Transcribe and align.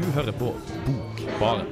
Du 0.00 0.06
hører 0.10 0.32
på 0.32 0.54
Bokbaren. 0.86 1.66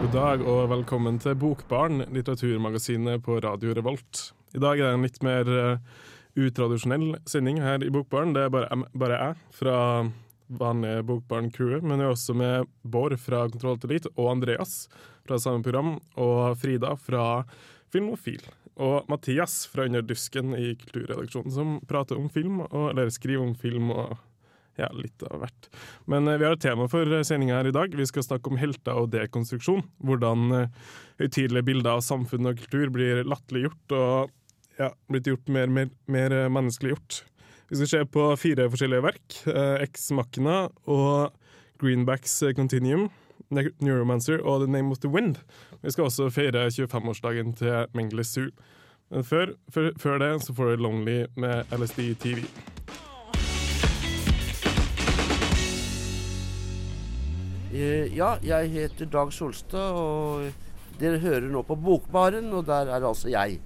God 0.00 0.12
dag 0.12 0.44
og 0.44 0.68
velkommen 0.68 1.18
til 1.18 1.34
Bokbarn, 1.40 2.04
litteraturmagasinet 2.12 3.22
på 3.24 3.40
Radio 3.40 3.72
Revolt. 3.72 4.34
I 4.52 4.60
dag 4.60 4.76
er 4.76 4.90
det 4.90 4.96
en 4.98 5.08
litt 5.08 5.22
mer 5.24 5.56
eh, 5.56 5.76
utradisjonell 6.36 7.14
sending 7.24 7.64
her 7.64 7.80
i 7.80 7.88
Bokbarn. 7.88 8.36
Det 8.36 8.44
er 8.44 8.52
bare, 8.52 8.84
bare 8.92 9.24
jeg 9.24 9.54
fra 9.56 9.78
vanlige 10.50 11.04
Bokbarn-crewet, 11.08 11.84
men 11.86 12.00
jeg 12.00 12.08
er 12.08 12.14
også 12.14 12.36
med 12.36 12.70
Bård 12.82 13.16
fra 13.22 13.44
Kontroll 13.50 13.78
til 13.80 13.92
Elite 13.92 14.12
og 14.16 14.32
Andreas 14.34 14.74
fra 15.26 15.38
samme 15.40 15.64
program, 15.64 15.98
og 16.18 16.56
Frida 16.60 16.96
fra 16.98 17.44
Filmofil. 17.92 18.42
Og 18.80 19.06
Mathias 19.12 19.62
fra 19.68 19.84
Under 19.88 20.02
dusken 20.02 20.54
i 20.56 20.72
kulturredaksjonen, 20.80 21.52
som 21.52 21.78
prater 21.88 22.18
om 22.18 22.30
film, 22.32 22.62
og, 22.70 22.90
eller 22.92 23.12
skriver 23.12 23.44
om 23.44 23.54
film 23.58 23.92
og 23.94 24.16
ja, 24.78 24.88
litt 24.96 25.22
av 25.26 25.42
hvert. 25.42 25.68
Men 26.08 26.28
eh, 26.28 26.38
vi 26.40 26.46
har 26.46 26.56
et 26.56 26.64
tema 26.64 26.86
for 26.88 27.16
sendinga 27.26 27.58
her 27.58 27.68
i 27.68 27.74
dag. 27.74 27.94
Vi 27.96 28.06
skal 28.08 28.24
snakke 28.24 28.52
om 28.52 28.60
helter 28.60 28.96
og 28.96 29.10
dekonstruksjon. 29.12 29.82
Hvordan 30.06 30.56
eh, 30.56 30.84
høytidelige 31.20 31.66
bilder 31.68 31.98
av 31.98 32.04
samfunn 32.06 32.48
og 32.48 32.60
kultur 32.62 32.92
blir 32.94 33.24
latterliggjort 33.28 33.96
og 33.98 34.36
ja, 34.80 34.90
blitt 35.10 35.28
gjort 35.28 35.50
mer, 35.52 35.68
mer, 35.72 35.90
mer 36.10 36.36
eh, 36.36 36.48
menneskeliggjort. 36.52 37.24
Vi 37.70 37.76
skal 37.76 37.88
se 37.88 38.00
på 38.10 38.22
fire 38.36 38.64
forskjellige 38.70 39.02
verk. 39.04 39.36
Eh, 39.46 39.76
Ex 39.84 40.08
Machina 40.16 40.56
og 40.90 41.30
Greenbacks 41.78 42.32
eh, 42.42 42.54
Continuum, 42.58 43.08
Neuromancer 43.50 44.42
og 44.42 44.64
The 44.64 44.72
Name 44.72 44.90
of 44.90 44.98
the 45.04 45.10
Wind. 45.10 45.38
Vi 45.82 45.90
skal 45.94 46.08
også 46.08 46.26
feire 46.34 46.66
25-årsdagen 46.66 47.54
til 47.60 47.86
Mengele 47.94 48.24
Zoo. 48.26 48.50
Men 49.10 49.24
før, 49.26 49.54
før, 49.74 49.90
før 49.98 50.18
det 50.22 50.32
så 50.44 50.54
får 50.54 50.74
du 50.74 50.82
Lonely 50.82 51.24
med 51.36 51.70
LSD 51.78 52.02
TV. 52.22 52.44
Eh, 57.72 58.10
Ja, 58.16 58.34
jeg 58.42 58.70
heter 58.70 59.06
Dag 59.06 59.32
Solstad, 59.32 59.94
og 59.94 60.50
dere 61.00 61.18
hører 61.22 61.46
nå 61.50 61.62
på 61.66 61.76
Bokbaren, 61.78 62.50
og 62.52 62.66
der 62.66 62.90
er 62.90 63.06
altså 63.06 63.30
jeg. 63.30 63.60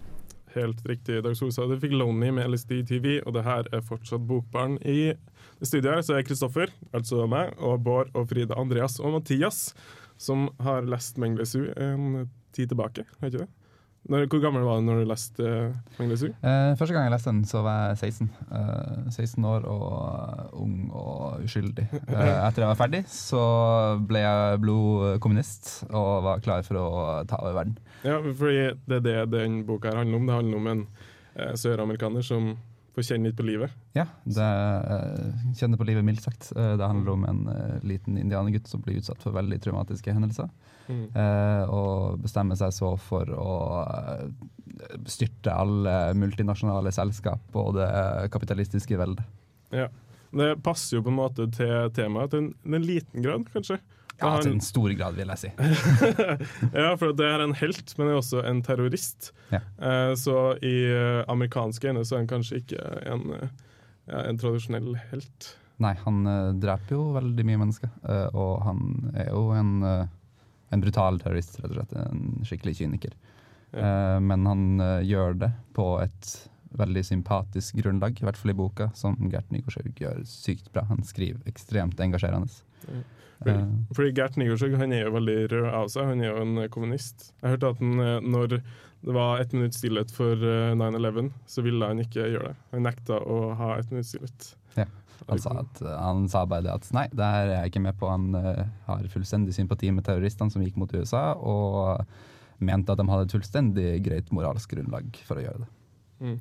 Helt 0.54 0.86
riktig, 0.86 1.22
Dag 1.24 1.34
Solstad. 1.36 1.70
Du 1.70 1.80
fikk 1.82 1.96
Lonely 1.98 2.28
med 2.36 2.46
LSD 2.52 2.84
TV, 2.86 3.16
og 3.26 3.34
det 3.34 3.42
her 3.42 3.66
er 3.74 3.82
fortsatt 3.82 4.22
Bokbarn. 4.28 4.76
I 4.86 5.16
studioet 5.58 5.96
her 5.96 6.04
så 6.06 6.14
er 6.14 6.26
Kristoffer, 6.26 6.70
altså 6.94 7.26
meg, 7.30 7.56
og 7.58 7.82
Bård 7.82 8.12
og 8.14 8.28
Frida 8.30 8.54
Andreas 8.60 9.00
og 9.02 9.16
Mathias, 9.16 9.72
som 10.14 10.46
har 10.62 10.86
lest 10.86 11.18
Menglesu 11.18 11.72
en 11.74 12.28
tid 12.54 12.70
tilbake, 12.70 13.02
vet 13.18 13.34
ikke 13.34 13.48
det? 13.48 13.63
Når, 14.04 14.26
hvor 14.28 14.40
gammel 14.42 14.64
var 14.66 14.80
du 14.80 14.84
når 14.84 14.98
du 15.00 15.08
leste 15.08 15.44
uh, 15.48 15.76
Menglesu? 15.96 16.26
Uh, 16.42 16.74
første 16.76 16.92
gang 16.92 17.06
jeg 17.06 17.14
leste 17.14 17.32
den, 17.32 17.44
så 17.48 17.62
var 17.64 17.94
jeg 17.94 18.12
16. 18.12 18.28
Uh, 18.50 19.06
16 19.14 19.46
år 19.48 19.64
og 19.70 19.86
eh, 19.94 20.50
ung 20.60 20.74
og 20.92 21.44
uskyldig. 21.44 21.86
Eh, 21.94 22.36
etter 22.46 22.64
jeg 22.64 22.68
var 22.68 22.78
ferdig, 22.78 23.00
så 23.10 23.40
ble 24.08 24.20
jeg 24.20 24.60
blodkommunist 24.62 25.72
og 25.88 26.10
var 26.26 26.44
klar 26.44 26.64
for 26.66 26.80
å 26.80 26.86
ta 27.28 27.40
over 27.40 27.56
verden. 27.56 27.78
Ja, 28.04 28.20
fordi 28.20 28.68
det 28.90 29.00
er 29.00 29.04
det 29.08 29.16
den 29.32 29.62
boka 29.68 29.90
her 29.92 30.02
handler 30.02 30.20
om. 30.20 30.28
Det 30.28 30.38
handler 30.38 30.60
om 30.60 30.70
en 30.74 30.84
eh, 31.34 31.54
søramerikaner 31.60 32.24
som 32.26 32.52
får 32.94 33.06
kjenne 33.08 33.30
litt 33.30 33.38
på 33.38 33.46
livet. 33.46 33.72
Ja, 33.96 34.06
det 34.24 34.44
eh, 34.44 35.54
kjenner 35.58 35.80
på 35.80 35.86
livet 35.88 36.06
mildt 36.06 36.22
sagt. 36.24 36.52
Eh, 36.56 36.74
det 36.78 36.86
handler 36.86 37.16
om 37.16 37.24
en 37.26 37.42
eh, 37.50 37.76
liten 37.86 38.18
indianergutt 38.20 38.70
som 38.70 38.84
blir 38.84 39.00
utsatt 39.00 39.22
for 39.22 39.34
veldig 39.34 39.58
traumatiske 39.64 40.14
hendelser. 40.14 40.50
Mm. 40.84 41.06
Og 41.72 42.18
bestemmer 42.20 42.58
seg 42.60 42.74
så 42.76 42.90
for 43.00 43.30
å 43.32 43.52
styrte 45.08 45.54
alle 45.56 45.94
multinasjonale 46.20 46.92
selskap 46.92 47.56
og 47.56 47.78
det 47.78 47.88
kapitalistiske 48.34 48.98
veldet. 49.00 49.24
Ja. 49.72 49.86
Det 50.34 50.50
passer 50.66 50.98
jo 50.98 51.06
på 51.06 51.12
en 51.14 51.16
måte 51.22 51.46
til 51.56 51.88
temaet 51.96 52.34
til 52.34 52.42
en, 52.42 52.50
en 52.68 52.84
liten 52.84 53.24
grad, 53.24 53.48
kanskje. 53.54 53.78
Ja, 54.20 54.28
Han- 54.30 54.42
til 54.44 54.52
en 54.52 54.60
stor 54.62 54.92
grad, 54.94 55.14
vil 55.18 55.26
jeg 55.32 55.38
si. 55.38 55.48
ja, 56.78 56.94
for 57.00 57.12
det 57.18 57.26
er 57.26 57.42
en 57.44 57.54
helt, 57.58 57.94
men 57.98 58.08
er 58.12 58.18
også 58.20 58.44
en 58.46 58.62
terrorist. 58.62 59.32
Ja. 59.50 59.60
Eh, 59.82 60.12
så 60.20 60.36
i 60.62 60.74
eh, 60.90 61.24
amerikanske 61.32 61.90
øyne 61.90 62.04
så 62.06 62.16
er 62.16 62.22
han 62.24 62.30
kanskje 62.30 62.60
ikke 62.62 62.78
en, 63.10 63.24
eh, 63.40 63.48
ja, 64.12 64.22
en 64.30 64.38
tradisjonell 64.38 64.94
helt. 65.10 65.50
Nei, 65.82 65.94
han 66.04 66.22
eh, 66.30 66.52
dreper 66.62 66.94
jo 66.94 67.08
veldig 67.16 67.46
mye 67.48 67.60
mennesker, 67.64 67.90
eh, 68.06 68.28
og 68.38 68.62
han 68.68 68.84
er 69.18 69.32
jo 69.32 69.48
en, 69.58 69.72
eh, 69.82 70.04
en 70.74 70.84
brutal 70.84 71.18
terrorist, 71.22 71.58
rett 71.62 71.72
og 71.72 71.80
slett. 71.80 71.96
En 72.06 72.44
skikkelig 72.46 72.76
kyniker. 72.84 73.16
Eh, 73.74 74.18
men 74.22 74.46
han 74.46 74.66
gjør 75.02 75.34
det 75.42 75.50
på 75.74 75.88
et 76.04 76.34
veldig 76.74 77.02
sympatisk 77.06 77.76
grunnlag, 77.82 78.18
i 78.18 78.24
hvert 78.26 78.38
fall 78.38 78.50
i 78.50 78.56
boka, 78.58 78.88
som 78.98 79.14
Gert 79.30 79.50
Nygaardshaug 79.54 79.92
gjør 79.98 80.22
sykt 80.26 80.70
bra. 80.74 80.82
Han 80.90 81.02
skriver 81.06 81.42
ekstremt 81.50 81.98
engasjerende. 82.02 82.50
Eh, 83.44 83.62
Fordi 83.96 84.14
Gert 84.16 84.38
Nygaardshaug 84.40 84.76
han 84.80 84.94
er 84.94 85.06
jo 85.06 85.14
veldig 85.16 85.38
rød 85.52 85.68
av 85.74 85.92
seg, 85.92 86.08
han 86.12 86.22
er 86.22 86.30
jo 86.30 86.40
en 86.42 86.58
eh, 86.62 86.70
kommunist. 86.72 87.30
Jeg 87.42 87.56
hørte 87.56 87.72
at 87.74 87.82
han, 87.82 87.94
eh, 88.00 88.18
når 88.34 88.58
det 89.04 89.12
var 89.12 89.40
ett 89.42 89.52
minutts 89.52 89.80
stillhet 89.82 90.12
for 90.14 90.32
eh, 90.32 90.74
9-11, 90.80 91.32
så 91.50 91.64
ville 91.66 91.88
han 91.90 92.00
ikke 92.00 92.28
gjøre 92.32 92.52
det. 92.52 92.60
Han 92.72 92.86
nekta 92.88 93.18
å 93.20 93.40
ha 93.58 93.74
ett 93.78 93.90
minutts 93.92 94.14
stillhet. 94.14 94.52
Ja. 94.78 94.86
Han 95.28 95.40
sa, 95.40 95.52
at, 95.62 95.82
eh, 95.82 95.98
han 96.00 96.28
sa 96.28 96.44
bare 96.48 96.66
det 96.66 96.72
at 96.74 96.88
nei, 96.96 97.06
det 97.12 97.32
her 97.36 97.48
er 97.48 97.58
jeg 97.62 97.72
ikke 97.72 97.84
med 97.86 97.98
på. 98.00 98.08
Han 98.10 98.36
uh, 98.36 98.64
har 98.88 99.04
fullstendig 99.12 99.54
sympati 99.56 99.92
med 99.94 100.04
terroristene 100.04 100.52
som 100.52 100.64
gikk 100.64 100.76
mot 100.80 100.92
USA, 100.92 101.32
og 101.38 102.04
mente 102.64 102.92
at 102.92 103.00
de 103.00 103.06
hadde 103.08 103.28
et 103.28 103.36
fullstendig 103.36 103.90
greit 104.04 104.32
moralsk 104.34 104.74
grunnlag 104.74 105.20
for 105.24 105.40
å 105.40 105.44
gjøre 105.46 105.64
det. 105.64 105.70
Mm. 106.24 106.36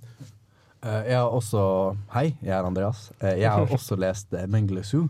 Uh, 0.84 1.02
jeg 1.08 1.16
har 1.16 1.32
også 1.32 1.62
Hei, 2.12 2.26
jeg 2.44 2.56
er 2.58 2.68
Andreas. 2.68 3.06
Uh, 3.22 3.32
jeg 3.32 3.50
har 3.52 3.72
også 3.78 4.00
lest 4.00 4.36
uh, 4.36 4.44
Mengele 4.52 4.84
Zoo. 4.88 5.08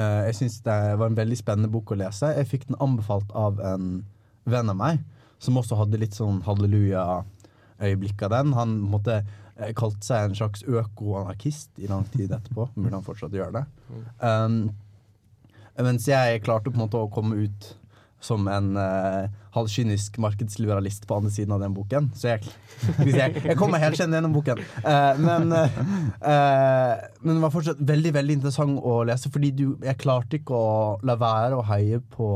Eh, 0.00 0.22
jeg 0.30 0.38
syns 0.38 0.60
det 0.64 0.78
var 1.00 1.10
en 1.10 1.18
veldig 1.18 1.36
spennende 1.36 1.70
bok 1.72 1.92
å 1.92 1.98
lese. 2.00 2.32
Jeg 2.38 2.48
fikk 2.48 2.68
den 2.70 2.80
anbefalt 2.80 3.32
av 3.36 3.60
en 3.60 4.04
venn 4.48 4.72
av 4.72 4.78
meg, 4.78 5.02
som 5.42 5.58
også 5.60 5.76
hadde 5.80 6.00
litt 6.00 6.16
sånn 6.16 6.40
halleluja-øyeblikk 6.46 8.24
av 8.26 8.36
den. 8.36 8.54
Han 8.56 8.78
måtte, 8.94 9.22
eh, 9.56 9.72
kalte 9.76 10.04
seg 10.06 10.30
en 10.30 10.38
slags 10.38 10.64
øko-anarkist 10.64 11.70
i 11.78 11.90
lang 11.90 12.04
tid 12.04 12.30
etterpå. 12.30 12.70
Mulig 12.76 12.92
han 12.92 13.04
fortsatt 13.04 13.36
gjør 13.36 13.52
det. 13.52 13.64
Um, 14.20 14.70
mens 15.76 16.06
jeg 16.06 16.42
klarte 16.42 16.70
på 16.70 16.76
en 16.76 16.88
måte 16.88 17.00
å 17.00 17.10
komme 17.12 17.36
ut 17.46 17.76
som 18.22 18.46
en 18.46 18.68
uh, 18.78 19.26
halvkynisk 19.56 20.16
markedsliberalist 20.22 21.08
på 21.10 21.16
andre 21.18 21.32
siden 21.34 21.52
av 21.56 21.62
den 21.64 21.74
boken. 21.74 22.08
Så 22.14 22.28
jeg, 22.30 22.52
jeg, 23.02 23.40
jeg 23.42 23.56
kommer 23.58 23.82
helt 23.82 23.98
kjent 23.98 24.14
gjennom 24.14 24.34
boken. 24.36 24.60
Uh, 24.84 25.18
men, 25.18 25.50
uh, 25.52 27.02
men 27.20 27.32
den 27.34 27.42
var 27.42 27.50
fortsatt 27.54 27.82
veldig 27.82 28.12
veldig 28.14 28.36
interessant 28.38 28.78
å 28.78 29.00
lese, 29.08 29.30
fordi 29.34 29.50
du, 29.58 29.64
jeg 29.82 29.98
klarte 30.00 30.38
ikke 30.38 30.54
å 30.54 30.74
la 31.02 31.16
være 31.20 31.58
å 31.58 31.66
heie 31.72 31.98
på 32.14 32.28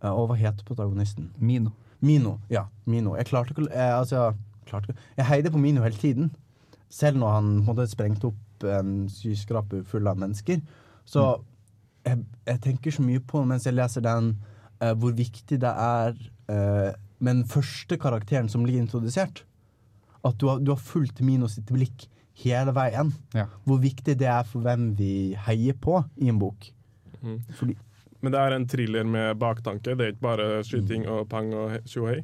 Og 0.00 0.22
hva 0.30 0.36
heter 0.38 0.64
protagonisten? 0.64 1.26
Mino. 1.36 1.74
Mino. 2.00 2.38
Ja, 2.48 2.68
Mino. 2.88 3.16
Jeg 3.18 3.26
klarte 3.28 3.52
ikke 3.52 3.66
å- 3.66 3.72
eh, 3.74 3.92
altså, 3.98 4.30
klarte 4.70 4.88
ikke 4.94 5.02
Jeg 5.18 5.26
heide 5.28 5.50
på 5.52 5.58
Mino 5.60 5.82
hele 5.84 5.98
tiden. 6.00 6.30
Selv 6.88 7.18
når 7.20 7.34
han 7.34 7.50
måtte 7.66 7.84
en 7.84 7.90
sprengte 7.90 8.30
opp 8.30 8.64
en 8.64 8.94
skyskraper 9.12 9.82
full 9.84 10.08
av 10.08 10.16
mennesker. 10.22 10.62
Så 11.04 11.26
jeg, 12.06 12.22
jeg 12.46 12.60
tenker 12.64 12.90
så 12.96 13.02
mye 13.04 13.20
på 13.20 13.42
mens 13.44 13.66
jeg 13.68 13.76
leser 13.76 14.00
den, 14.04 14.34
eh, 14.80 14.94
hvor 14.96 15.12
viktig 15.16 15.60
det 15.62 15.70
er 15.72 16.16
eh, 16.50 16.90
med 17.20 17.36
den 17.40 17.44
første 17.48 17.98
karakteren 18.00 18.48
som 18.48 18.64
blir 18.64 18.80
introdusert. 18.80 19.44
At 20.24 20.36
du 20.40 20.48
har, 20.50 20.58
du 20.60 20.72
har 20.74 20.80
fulgt 20.80 21.20
Mino 21.24 21.48
sitt 21.48 21.68
blikk 21.72 22.06
hele 22.42 22.72
veien. 22.76 23.12
Ja. 23.36 23.46
Hvor 23.68 23.80
viktig 23.82 24.16
det 24.20 24.28
er 24.28 24.44
for 24.48 24.64
hvem 24.64 24.90
vi 24.96 25.34
heier 25.46 25.76
på 25.80 26.02
i 26.20 26.28
en 26.32 26.38
bok. 26.40 26.70
Mm. 27.22 27.38
Fordi 27.56 27.76
Men 28.20 28.32
det 28.34 28.40
er 28.40 28.52
en 28.56 28.66
thriller 28.68 29.04
med 29.08 29.38
baktanke. 29.40 29.94
Det 29.96 30.04
er 30.06 30.12
ikke 30.14 30.26
bare 30.26 30.48
skyting 30.64 31.06
og 31.08 31.26
pang 31.32 31.52
og 31.56 31.70
he- 31.72 31.82
tjohei. 31.88 32.18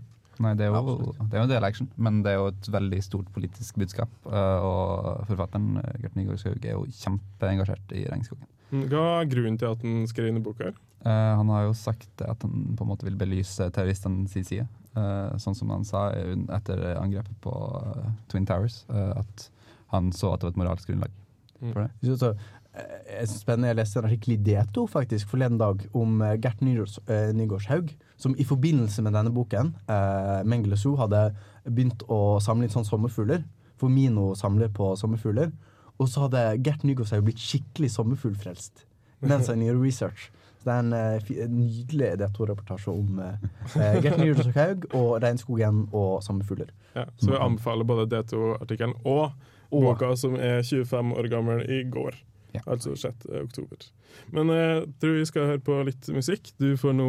Nei, 0.44 0.50
det 0.52 0.66
er, 0.66 0.74
jo, 0.76 1.14
det 1.16 1.32
er 1.32 1.38
jo 1.40 1.44
en 1.46 1.52
del 1.54 1.64
action, 1.64 1.86
men 1.96 2.18
det 2.24 2.34
er 2.34 2.36
jo 2.36 2.48
et 2.50 2.66
veldig 2.68 2.98
stort 3.04 3.28
politisk 3.32 3.78
budskap. 3.80 4.10
eh, 4.28 4.64
og 4.68 5.22
forfatteren 5.30 5.78
eh, 5.80 5.94
Gert 6.02 6.16
Nygaard 6.18 6.42
Skaug 6.42 6.64
er 6.68 6.74
jo 6.76 6.82
kjempeengasjert 6.92 7.94
i 7.96 8.02
regnskogen. 8.10 8.44
Mm, 8.72 8.88
Hva 8.90 9.04
er 9.20 9.30
grunnen 9.30 9.58
til 9.60 9.70
at 9.70 9.84
han 9.84 10.06
skrev 10.10 10.30
inn 10.30 10.40
i 10.40 10.44
boka? 10.44 10.70
her? 10.70 10.80
Uh, 11.06 11.36
han 11.38 11.50
har 11.54 11.68
jo 11.68 11.76
sagt 11.78 12.22
at 12.24 12.42
han 12.42 12.74
på 12.74 12.82
en 12.84 12.90
måte 12.90 13.06
vil 13.06 13.18
belyse 13.18 13.68
terroristene 13.74 14.26
sin 14.30 14.46
side. 14.46 14.66
Uh, 14.96 15.36
sånn 15.38 15.54
som 15.54 15.70
han 15.70 15.84
sa 15.84 16.08
etter 16.56 16.80
angrepet 16.96 17.36
på 17.44 17.52
uh, 17.52 18.06
Twin 18.32 18.46
Towers, 18.48 18.80
eh, 18.88 19.12
at 19.12 19.50
han 19.92 20.08
så 20.16 20.32
at 20.32 20.40
det 20.40 20.48
var 20.48 20.54
et 20.54 20.60
moralsk 20.62 20.88
grunnlag 20.88 21.12
for 21.60 21.84
det. 21.84 21.90
Mm. 22.00 22.16
så, 22.16 22.30
jeg 22.76 23.28
synes 23.28 23.42
spennende, 23.44 23.68
jeg 23.70 23.78
leste 23.78 24.00
en 24.00 24.08
artikkel 24.08 24.32
i 24.34 24.38
Deto 24.48 24.86
faktisk 24.90 25.30
forleden 25.30 25.60
dag 25.60 25.84
om 25.96 26.18
Gert 26.42 26.64
Nygaards- 26.64 26.98
Nygaardshaug, 27.36 27.92
som 28.20 28.34
i 28.36 28.44
forbindelse 28.44 29.04
med 29.04 29.14
denne 29.16 29.32
boken, 29.32 29.74
uh, 29.88 30.40
Mengele 30.48 30.76
Zoo, 30.80 30.96
hadde 31.00 31.22
begynt 31.64 32.04
å 32.12 32.40
samle 32.44 32.66
inn 32.66 32.74
sånn 32.74 32.88
sommerfugler. 32.88 33.44
For 33.80 33.92
Mino 33.92 34.30
samler 34.36 34.72
på 34.72 34.94
sommerfugler. 34.96 35.52
Og 35.98 36.08
så 36.12 36.26
hadde 36.26 36.42
Gert 36.64 36.84
Nygaard 36.84 37.08
seg 37.10 37.24
blitt 37.24 37.40
skikkelig 37.40 37.90
sommerfuglfrelst 37.94 38.84
mens 39.26 39.48
han 39.52 39.62
gjør 39.64 39.78
research. 39.80 40.28
Så 40.60 40.68
det 40.68 40.74
er 40.74 40.82
en, 40.84 40.92
uh, 40.92 41.48
nydelig 41.56 42.10
DR2-reportasje 42.20 42.92
om 42.92 43.20
uh, 43.22 43.98
Gert 44.04 44.18
Nygaard 44.20 44.86
og 44.92 45.10
regnskogen 45.24 45.86
og 45.96 46.22
sommerfugler. 46.26 46.72
Ja, 46.96 47.06
så 47.20 47.32
vi 47.32 47.40
anbefaler 47.40 47.88
både 47.88 48.08
D2-artikkelen 48.12 48.96
og 49.04 49.30
Og- 49.70 49.82
boka 49.82 50.12
som 50.16 50.36
er 50.36 50.62
25 50.62 51.14
år 51.16 51.30
gammel 51.32 51.64
i 51.70 51.82
går. 51.90 52.14
Ja. 52.54 52.60
Altså 52.66 52.94
6. 52.96 53.26
oktober. 53.42 53.88
Men 54.32 54.48
jeg 54.48 54.76
jeg 54.76 54.92
tror 55.00 55.18
vi 55.18 55.24
skal 55.28 55.46
høre 55.50 55.60
på 55.60 55.82
litt 55.84 56.08
musikk. 56.08 56.52
Du 56.60 56.76
får 56.76 56.92
nå 56.96 57.08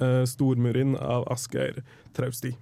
uh, 0.00 0.24
'Stormurin' 0.26 0.96
av 1.00 1.26
Asgeir 1.32 1.82
Trausti. 2.14 2.54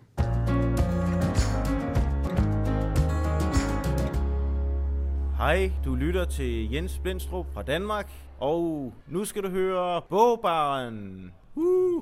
Hej, 5.38 5.70
du 5.84 5.92
lytter 5.94 6.24
til 6.26 6.66
Jens 6.66 6.96
Blindstrup 6.98 7.46
fra 7.54 7.62
Danmark, 7.62 8.08
og 8.42 8.90
nu 9.06 9.20
skal 9.24 9.44
du 9.46 9.52
høre 9.54 10.02
Bogbaren. 10.10 11.30
Woo! 11.54 12.00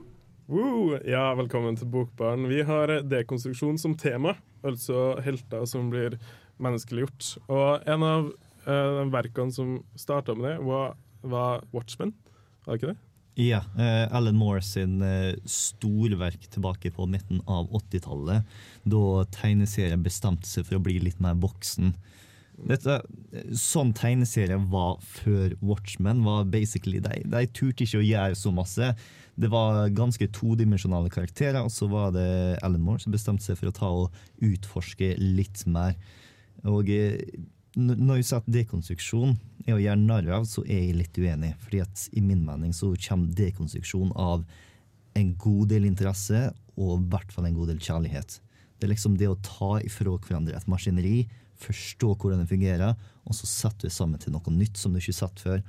Woo! 0.49 0.97
Ja, 1.05 1.35
velkommen 1.37 1.77
til 1.77 1.85
Bokbaren. 1.93 2.49
Vi 2.49 2.62
har 2.65 2.94
dekonstruksjon 3.05 3.77
som 3.79 3.93
tema, 4.00 4.38
altså 4.65 5.21
helter 5.21 5.69
som 5.69 5.93
blir 5.93 6.17
menneskeliggjort. 6.56 7.35
Og 7.53 7.85
en 7.85 8.09
av 8.09 8.33
uh, 8.33 8.73
de 9.03 9.06
verkene 9.12 9.53
som 9.53 9.77
starta 10.00 10.33
med 10.33 10.49
det, 10.49 10.56
var, 10.65 10.97
var 11.21 11.69
Watchmen. 11.77 12.17
Var 12.65 12.73
det 12.73 12.81
ikke 12.81 12.94
det? 12.94 12.99
Ja, 13.50 13.61
Uh, 13.77 14.09
Alan 14.17 14.41
Moore 14.41 14.65
sin 14.65 15.03
uh, 15.05 15.37
storverk 15.44 16.49
tilbake 16.49 16.88
på 16.88 17.05
midten 17.05 17.44
av 17.44 17.69
80-tallet, 17.69 18.49
da 18.88 19.06
tegneserien 19.29 20.00
bestemte 20.00 20.49
seg 20.49 20.65
for 20.65 20.81
å 20.81 20.87
bli 20.88 21.03
litt 21.05 21.21
mer 21.21 21.37
voksen. 21.37 21.93
Dette, 22.56 23.00
sånn 23.53 23.93
tegneserie 23.97 24.56
var 24.73 24.97
før 25.05 25.53
Watchmen. 25.61 26.23
var 26.25 26.47
basically 26.49 27.03
De, 27.05 27.20
de 27.29 27.43
turte 27.53 27.85
ikke 27.85 28.00
å 28.00 28.06
gjøre 28.06 28.38
så 28.38 28.53
masse. 28.55 28.93
Det 29.37 29.50
var 29.53 29.91
ganske 29.93 30.29
todimensjonale 30.32 31.12
karakterer, 31.12 31.61
og 31.61 31.73
så 31.73 31.88
var 31.93 32.14
det 32.17 32.56
Alan 32.64 32.81
Moore 32.81 33.05
som 33.05 33.12
bestemte 33.12 33.44
seg 33.44 33.58
for 33.61 33.69
å 33.69 33.76
ta 33.76 33.91
og 33.93 34.17
utforske 34.41 35.12
litt 35.20 35.67
mer. 35.69 35.99
Og 36.64 36.88
eh, 36.88 37.20
når 37.76 38.23
jeg 38.23 38.29
sier 38.31 38.41
at 38.41 38.49
dekonstruksjon 38.49 39.37
er 39.67 39.76
å 39.76 39.82
gjøre 39.82 40.00
narr 40.00 40.32
av, 40.38 40.47
så 40.49 40.64
er 40.64 40.87
jeg 40.87 40.97
litt 41.02 41.20
uenig. 41.20 41.52
Fordi 41.61 41.82
at 41.85 42.06
i 42.17 42.25
min 42.25 42.47
mening 42.47 42.73
så 42.73 42.94
kommer 43.09 43.37
dekonstruksjon 43.37 44.14
av 44.17 44.47
en 45.17 45.37
god 45.41 45.69
del 45.75 45.85
interesse, 45.88 46.49
og 46.76 46.97
i 46.97 47.06
hvert 47.12 47.32
fall 47.32 47.49
en 47.49 47.56
god 47.56 47.75
del 47.75 47.85
kjærlighet. 47.85 48.38
Det 48.76 48.87
er 48.87 48.93
liksom 48.93 49.17
det 49.20 49.31
å 49.31 49.38
ta 49.44 49.76
ifra 49.84 50.17
hverandre 50.17 50.56
et 50.56 50.69
maskineri, 50.70 51.25
forstå 51.56 52.12
hvordan 52.12 52.43
det 52.43 52.50
fungerer, 52.50 52.94
og 53.25 53.34
så 53.37 53.49
setter 53.49 53.87
du 53.87 53.88
det 53.88 53.96
sammen 53.96 54.20
til 54.20 54.34
noe 54.34 54.52
nytt 54.52 54.76
som 54.76 54.93
du 54.93 55.00
ikke 55.00 55.14
har 55.14 55.20
sett 55.23 55.43
før, 55.43 55.62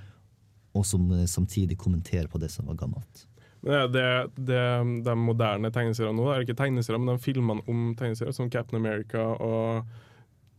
og 0.76 0.86
som 0.86 1.08
eh, 1.16 1.28
samtidig 1.30 1.80
kommenterer 1.80 2.28
på 2.32 2.42
det 2.42 2.52
som 2.54 2.68
var 2.68 2.80
gammelt. 2.80 3.24
Men 3.62 3.74
det, 3.92 4.00
det, 4.00 4.10
det, 4.50 4.66
de 5.08 5.16
moderne 5.18 5.72
tegneseriene 5.74 6.16
nå, 6.18 6.28
det 6.28 6.36
er 6.36 6.46
ikke 6.46 6.60
tegneserier, 6.60 7.02
men 7.02 7.16
de 7.16 7.24
filmene 7.24 7.64
om 7.72 7.88
tegneserier, 7.98 8.36
som 8.36 8.52
Captain 8.54 8.80
America 8.80 9.24
og 9.44 9.88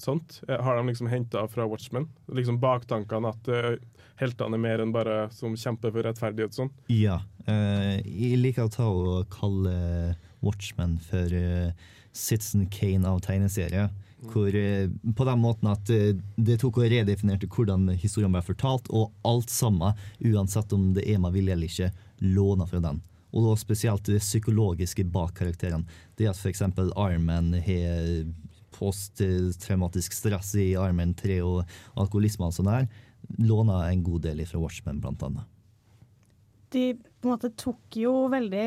sånt, 0.02 0.40
eh, 0.48 0.58
har 0.64 0.76
de 0.76 0.86
liksom 0.86 1.10
henta 1.10 1.44
fra 1.48 1.66
Watchmen. 1.66 2.08
Liksom 2.32 2.60
baktankene 2.62 3.32
at 3.34 3.52
eh, 3.52 3.70
heltene 4.20 4.58
er 4.58 4.64
mer 4.64 4.82
enn 4.82 4.94
bare 4.94 5.20
som 5.34 5.56
kjemper 5.58 5.94
for 5.94 6.06
rettferdighet 6.06 6.54
og 6.54 6.62
sånn. 6.62 6.72
Ja. 6.92 7.20
eh, 7.46 7.98
jeg 8.02 8.40
liker 8.42 8.66
å 8.66 8.74
ta 8.74 8.88
og 8.88 9.30
kalle 9.34 10.16
Watchmen 10.44 10.98
for 11.02 11.34
Citizen 12.12 12.66
Kane 12.72 13.08
av 13.08 13.20
tegneserier. 13.24 13.90
Hvor, 14.32 14.50
eh, 14.54 14.88
på 15.14 15.24
den 15.24 15.38
måten 15.38 15.68
at 15.70 15.90
eh, 15.94 16.16
det 16.36 16.58
tok 16.58 16.80
og 16.80 16.88
redefinerte 16.90 17.46
hvordan 17.46 17.86
historien 18.00 18.34
ble 18.34 18.42
fortalt, 18.42 18.90
og 18.90 19.12
alt 19.28 19.52
sammen, 19.52 19.94
uansett 20.18 20.74
om 20.74 20.90
det 20.96 21.06
er 21.06 21.20
med 21.22 21.36
vilje 21.36 21.54
eller 21.54 21.70
ikke, 21.70 21.92
låna 22.26 22.66
fra 22.66 22.82
den. 22.82 22.98
Og 23.30 23.44
da 23.44 23.54
spesielt 23.60 24.08
det 24.08 24.22
psykologiske 24.24 25.04
bak 25.12 25.36
karakterene. 25.38 25.86
Det 26.18 26.30
at 26.30 26.40
f.eks. 26.40 26.64
Man 27.20 27.52
har 27.62 28.24
posttraumatisk 28.74 30.16
stress 30.16 30.54
i 30.58 30.72
armen, 30.78 31.14
tre 31.14 31.40
og 31.44 31.68
alkoholisme 31.98 32.48
og 32.48 32.56
sånn 32.56 32.70
der, 32.70 32.88
låna 33.42 33.84
en 33.88 34.02
god 34.06 34.24
del 34.28 34.42
fra 34.48 34.60
Watchmen, 34.62 35.00
blant 35.02 35.22
annet. 35.26 35.46
de 36.70 36.94
på 36.94 37.28
en 37.28 37.32
måte 37.32 37.48
tok 37.56 37.96
jo 37.96 38.28
veldig 38.28 38.66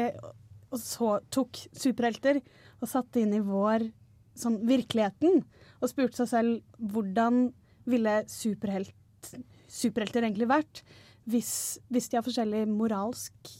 og 0.71 0.79
så 0.79 1.15
tok 1.33 1.59
superhelter 1.75 2.39
og 2.79 2.89
satte 2.89 3.21
inn 3.21 3.35
i 3.35 3.43
vår 3.43 3.89
sånn 4.39 4.61
virkeligheten 4.67 5.43
og 5.81 5.89
spurte 5.91 6.21
seg 6.21 6.29
selv 6.31 6.91
hvordan 6.91 7.49
ville 7.89 8.21
superhelt, 8.31 8.93
superhelter 9.67 10.25
egentlig 10.25 10.47
vært 10.49 10.83
hvis, 11.29 11.53
hvis 11.91 12.09
de 12.09 12.17
har 12.17 12.25
forskjellig 12.25 12.63
moralsk 12.71 13.51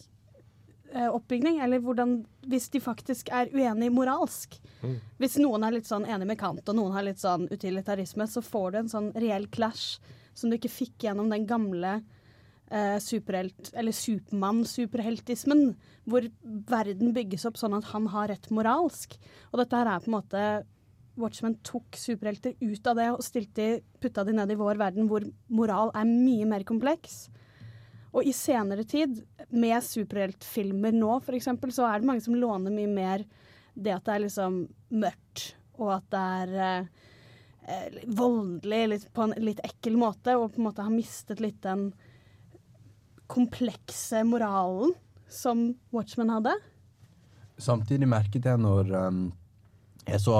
eh, 0.93 1.09
oppbygning, 1.09 1.59
eller 1.61 1.81
hvordan, 1.83 2.21
hvis 2.49 2.69
de 2.73 2.81
faktisk 2.83 3.29
er 3.33 3.51
uenige 3.53 3.93
moralsk. 3.93 4.57
Mm. 4.81 4.95
Hvis 5.21 5.37
noen 5.41 5.67
er 5.67 5.75
litt 5.75 5.89
sånn 5.89 6.07
enig 6.09 6.31
med 6.31 6.39
Kant, 6.41 6.63
og 6.65 6.77
noen 6.77 6.95
har 6.95 7.05
litt 7.05 7.21
sånn 7.21 7.47
utilitarisme, 7.51 8.27
så 8.27 8.43
får 8.45 8.71
du 8.71 8.79
en 8.81 8.91
sånn 8.95 9.11
reell 9.21 9.47
clash 9.53 9.99
som 10.33 10.49
du 10.49 10.57
ikke 10.57 10.73
fikk 10.73 11.05
gjennom 11.05 11.29
den 11.31 11.45
gamle 11.49 11.99
eh, 11.99 12.19
superhelt, 13.03 13.73
eller 13.75 13.91
Supermann-superheltismen, 13.91 15.73
hvor 16.07 16.27
verden 16.69 17.11
bygges 17.15 17.43
opp 17.49 17.57
sånn 17.59 17.75
at 17.75 17.89
han 17.91 18.05
har 18.13 18.29
rett 18.31 18.47
moralsk. 18.53 19.17
Og 19.51 19.59
dette 19.59 19.75
her 19.75 19.89
er 19.91 20.03
på 20.03 20.11
en 20.11 20.15
måte 20.15 20.43
Watchmen 21.19 21.57
tok 21.67 21.97
superhelter 21.99 22.55
ut 22.61 22.87
av 22.87 22.97
det 22.97 23.09
og 23.11 23.23
stilte, 23.25 23.81
putta 24.01 24.23
de 24.23 24.35
ned 24.35 24.53
i 24.53 24.59
vår 24.59 24.79
verden, 24.79 25.09
hvor 25.11 25.25
moral 25.51 25.91
er 25.97 26.07
mye 26.07 26.47
mer 26.47 26.63
kompleks. 26.67 27.25
Og 28.11 28.27
i 28.27 28.33
senere 28.35 28.83
tid, 28.87 29.21
med 29.51 29.83
superheltfilmer 29.83 30.95
nå 30.95 31.17
f.eks., 31.21 31.49
så 31.75 31.87
er 31.87 32.01
det 32.01 32.09
mange 32.09 32.23
som 32.23 32.35
låner 32.35 32.73
mye 32.73 32.91
mer 32.91 33.25
det 33.73 33.93
at 33.95 34.07
det 34.07 34.15
er 34.15 34.23
liksom 34.25 34.63
mørkt, 34.99 35.45
og 35.79 35.93
at 35.95 36.07
det 36.11 36.23
er 36.41 36.55
eh, 36.65 36.89
eh, 37.71 37.99
voldelig 38.19 38.81
litt, 38.91 39.05
på 39.15 39.27
en 39.27 39.35
litt 39.39 39.61
ekkel 39.63 39.95
måte, 39.99 40.35
og 40.35 40.51
på 40.51 40.61
en 40.61 40.67
måte 40.67 40.85
har 40.85 40.93
mistet 40.93 41.43
litt 41.43 41.61
den 41.63 41.89
komplekse 43.31 44.25
moralen 44.27 44.93
som 45.31 45.69
Watchmen 45.95 46.31
hadde. 46.33 46.53
Samtidig 47.61 48.09
merket 48.09 48.47
jeg 48.49 48.59
når 48.59 48.91
um, 48.97 49.21
jeg 50.07 50.21
så 50.23 50.35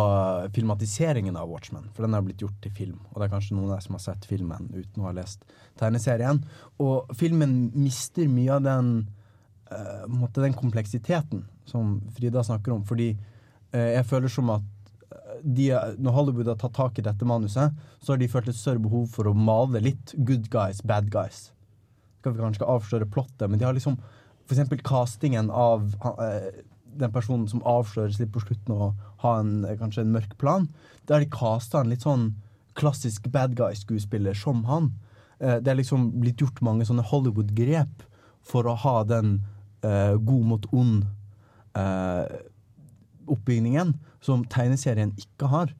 filmatiseringen 0.56 1.38
av 1.38 1.50
Watchmen, 1.52 1.86
for 1.94 2.06
den 2.06 2.16
har 2.18 2.24
blitt 2.26 2.42
gjort 2.42 2.58
til 2.64 2.74
film. 2.74 2.98
Og 3.12 3.20
det 3.20 3.28
er 3.28 3.33
kanskje 3.36 3.56
noen 3.56 3.69
av 3.69 3.76
dere 3.76 3.86
som 3.86 3.98
har 3.98 4.04
sett 4.07 4.28
filmen 4.30 4.69
uten 4.74 5.04
å 5.04 5.07
ha 5.07 5.14
lest 5.16 5.45
tegneserien. 5.80 6.42
Og 6.81 7.12
filmen 7.18 7.69
mister 7.78 8.30
mye 8.31 8.57
av 8.57 8.66
den, 8.66 8.92
uh, 9.71 10.04
måte 10.10 10.44
den 10.44 10.57
kompleksiteten 10.57 11.45
som 11.69 12.00
Frida 12.18 12.44
snakker 12.48 12.74
om. 12.74 12.83
Fordi 12.90 13.14
uh, 13.14 13.90
jeg 14.00 14.07
føler 14.10 14.33
som 14.33 14.50
at 14.57 14.66
uh, 15.14 15.38
de, 15.45 15.69
når 16.02 16.18
Hollywood 16.18 16.52
har 16.56 16.60
tatt 16.64 16.76
tak 16.80 16.98
i 16.98 17.06
dette 17.06 17.30
manuset, 17.30 17.78
så 18.02 18.16
har 18.16 18.21
de 18.21 18.31
følt 18.33 18.50
et 18.50 18.57
større 18.57 18.81
behov 18.81 19.07
for 19.14 19.30
å 19.30 19.38
male 19.38 19.83
litt 19.86 20.18
good 20.18 20.50
guys, 20.50 20.81
bad 20.81 21.14
guys. 21.14 21.52
Skal 22.21 22.35
vi 22.35 22.44
kanskje 22.44 22.69
avsløre 22.69 23.09
plottet, 23.09 23.47
men 23.49 23.59
de 23.59 23.68
har 23.68 23.75
liksom 23.78 23.97
for 24.45 24.56
eksempel 24.56 24.81
castingen 24.85 25.49
av 25.54 25.83
uh, 26.06 26.49
den 27.01 27.13
personen 27.13 27.47
som 27.49 27.63
avsløres 27.68 28.19
litt 28.19 28.33
på 28.33 28.42
slutten 28.44 28.73
og 28.75 28.99
har 29.23 29.42
en, 29.42 29.66
kanskje 29.80 30.04
en 30.04 30.13
mørk 30.13 30.35
plan. 30.42 30.68
Da 31.06 31.16
har 31.16 31.23
de 31.23 31.31
casta 31.31 31.81
en 31.81 31.92
litt 31.94 32.04
sånn 32.06 32.33
klassisk 32.78 33.30
bad 33.31 33.56
guy-skuespiller 33.59 34.37
som 34.37 34.66
han. 34.69 34.92
Uh, 35.40 35.57
det 35.63 35.73
er 35.73 35.80
liksom 35.80 36.09
blitt 36.21 36.44
gjort 36.44 36.61
mange 36.66 36.87
sånne 36.90 37.06
Hollywood-grep 37.09 38.06
for 38.45 38.68
å 38.68 38.78
ha 38.85 39.01
den 39.07 39.40
uh, 39.85 40.18
god 40.18 40.45
mot 40.54 40.69
ond 40.75 41.06
eh, 41.78 42.40
oppbygningen 43.31 43.94
som 44.23 44.45
tegneserien 44.51 45.13
ikke 45.19 45.49
har. 45.51 45.73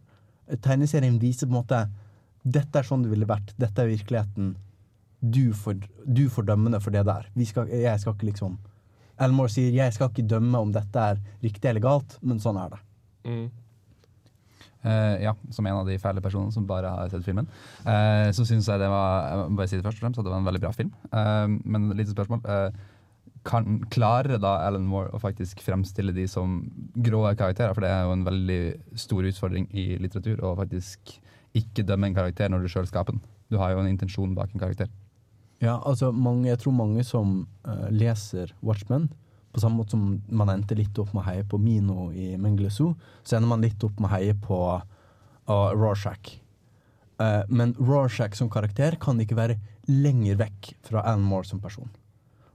Eh, 0.48 0.60
Tegneserien 0.60 1.20
viser 1.22 1.48
på 1.48 1.56
en 1.56 1.60
måte 1.62 1.82
dette 2.42 2.80
er 2.80 2.88
sånn 2.88 3.04
det 3.06 3.12
ville 3.12 3.30
vært, 3.30 3.54
dette 3.62 3.84
er 3.84 3.92
virkeligheten. 3.92 4.56
Du 5.22 5.54
får, 5.54 5.80
du 6.06 6.26
får 6.34 6.50
dømme 6.50 6.80
for 6.82 6.94
det 6.94 7.06
der. 7.06 7.30
Vi 7.38 7.46
skal, 7.46 7.70
jeg 7.70 8.02
skal 8.02 8.18
ikke 8.18 8.32
liksom 8.32 8.60
Elmore 9.22 9.52
sier 9.54 9.74
jeg 9.76 9.94
skal 9.94 10.10
ikke 10.10 10.26
dømme 10.26 10.58
om 10.58 10.72
dette 10.74 11.02
er 11.12 11.20
riktig 11.44 11.70
eller 11.70 11.84
galt, 11.84 12.16
men 12.26 12.40
sånn 12.42 12.58
er 12.58 12.72
det. 12.74 12.80
Mm. 13.30 13.44
Uh, 14.82 15.18
ja, 15.22 15.36
som 15.54 15.68
en 15.70 15.78
av 15.78 15.86
de 15.86 16.00
fæle 16.02 16.24
personene 16.26 16.54
som 16.56 16.66
bare 16.66 16.90
har 16.90 17.12
sett 17.12 17.26
filmen. 17.26 17.50
Uh, 17.86 18.32
så 18.34 18.48
syns 18.50 18.66
jeg 18.66 18.82
det 18.82 18.88
var 18.90 19.28
jeg 19.28 19.44
må 19.44 19.60
bare 19.60 19.70
si 19.70 19.78
det 19.78 19.86
først 19.86 20.00
og 20.00 20.08
fremst, 20.08 20.22
at 20.22 20.26
det 20.26 20.34
var 20.34 20.42
en 20.42 20.48
veldig 20.50 20.64
bra 20.64 20.72
film. 20.74 20.90
Uh, 21.14 21.46
men 21.62 21.92
et 21.92 22.02
lite 22.02 22.16
spørsmål. 22.16 22.42
Eh, 22.50 22.88
kan, 23.46 23.80
klarer 23.94 24.38
da 24.42 24.56
Alan 24.68 24.86
Moore 24.86 25.14
å 25.14 25.22
faktisk 25.22 25.64
fremstille 25.66 26.14
de 26.14 26.28
som 26.30 26.60
grå 26.94 27.24
karakterer? 27.38 27.74
For 27.74 27.86
det 27.86 27.90
er 27.94 28.04
jo 28.06 28.16
en 28.16 28.26
veldig 28.26 28.62
stor 29.02 29.26
utfordring 29.30 29.66
i 29.74 29.86
litteratur 30.02 30.44
å 30.46 30.56
faktisk 30.60 31.16
ikke 31.58 31.86
dømme 31.86 32.10
en 32.10 32.18
karakter 32.18 32.50
når 32.50 32.66
du 32.66 32.74
sjøl 32.74 32.90
skaper 32.90 33.18
den. 33.18 33.24
Du 33.50 33.58
har 33.62 33.74
jo 33.74 33.82
en 33.82 33.90
intensjon 33.90 34.36
bak 34.38 34.54
en 34.54 34.62
karakter. 34.62 34.90
Ja, 35.62 35.78
altså 35.86 36.10
mange, 36.12 36.50
jeg 36.50 36.58
tror 36.62 36.74
mange 36.74 37.04
som 37.06 37.44
uh, 37.68 37.90
leser 37.94 38.54
Watchmen, 38.66 39.12
på 39.52 39.62
samme 39.62 39.82
måte 39.82 39.94
som 39.94 40.06
man 40.32 40.50
endte 40.50 40.78
litt 40.80 40.98
opp 41.02 41.12
med 41.14 41.22
å 41.22 41.28
heie 41.28 41.44
på 41.46 41.60
Mino 41.62 42.08
i 42.16 42.32
Mengele 42.40 42.72
Zoo, 42.74 42.96
så 43.22 43.38
ender 43.38 43.52
man 43.52 43.66
litt 43.66 43.84
opp 43.86 44.00
med 44.00 44.10
å 44.10 44.14
heie 44.16 44.38
på 44.42 44.60
uh, 44.80 45.70
Rorschach. 45.76 46.38
Uh, 47.22 47.44
men 47.52 47.76
Rorschach 47.78 48.38
som 48.40 48.50
karakter 48.50 48.98
kan 49.02 49.20
ikke 49.22 49.38
være 49.38 49.60
lenger 49.92 50.40
vekk 50.40 50.72
fra 50.88 51.04
Alan 51.04 51.28
Moore 51.28 51.46
som 51.52 51.62
person. 51.62 51.92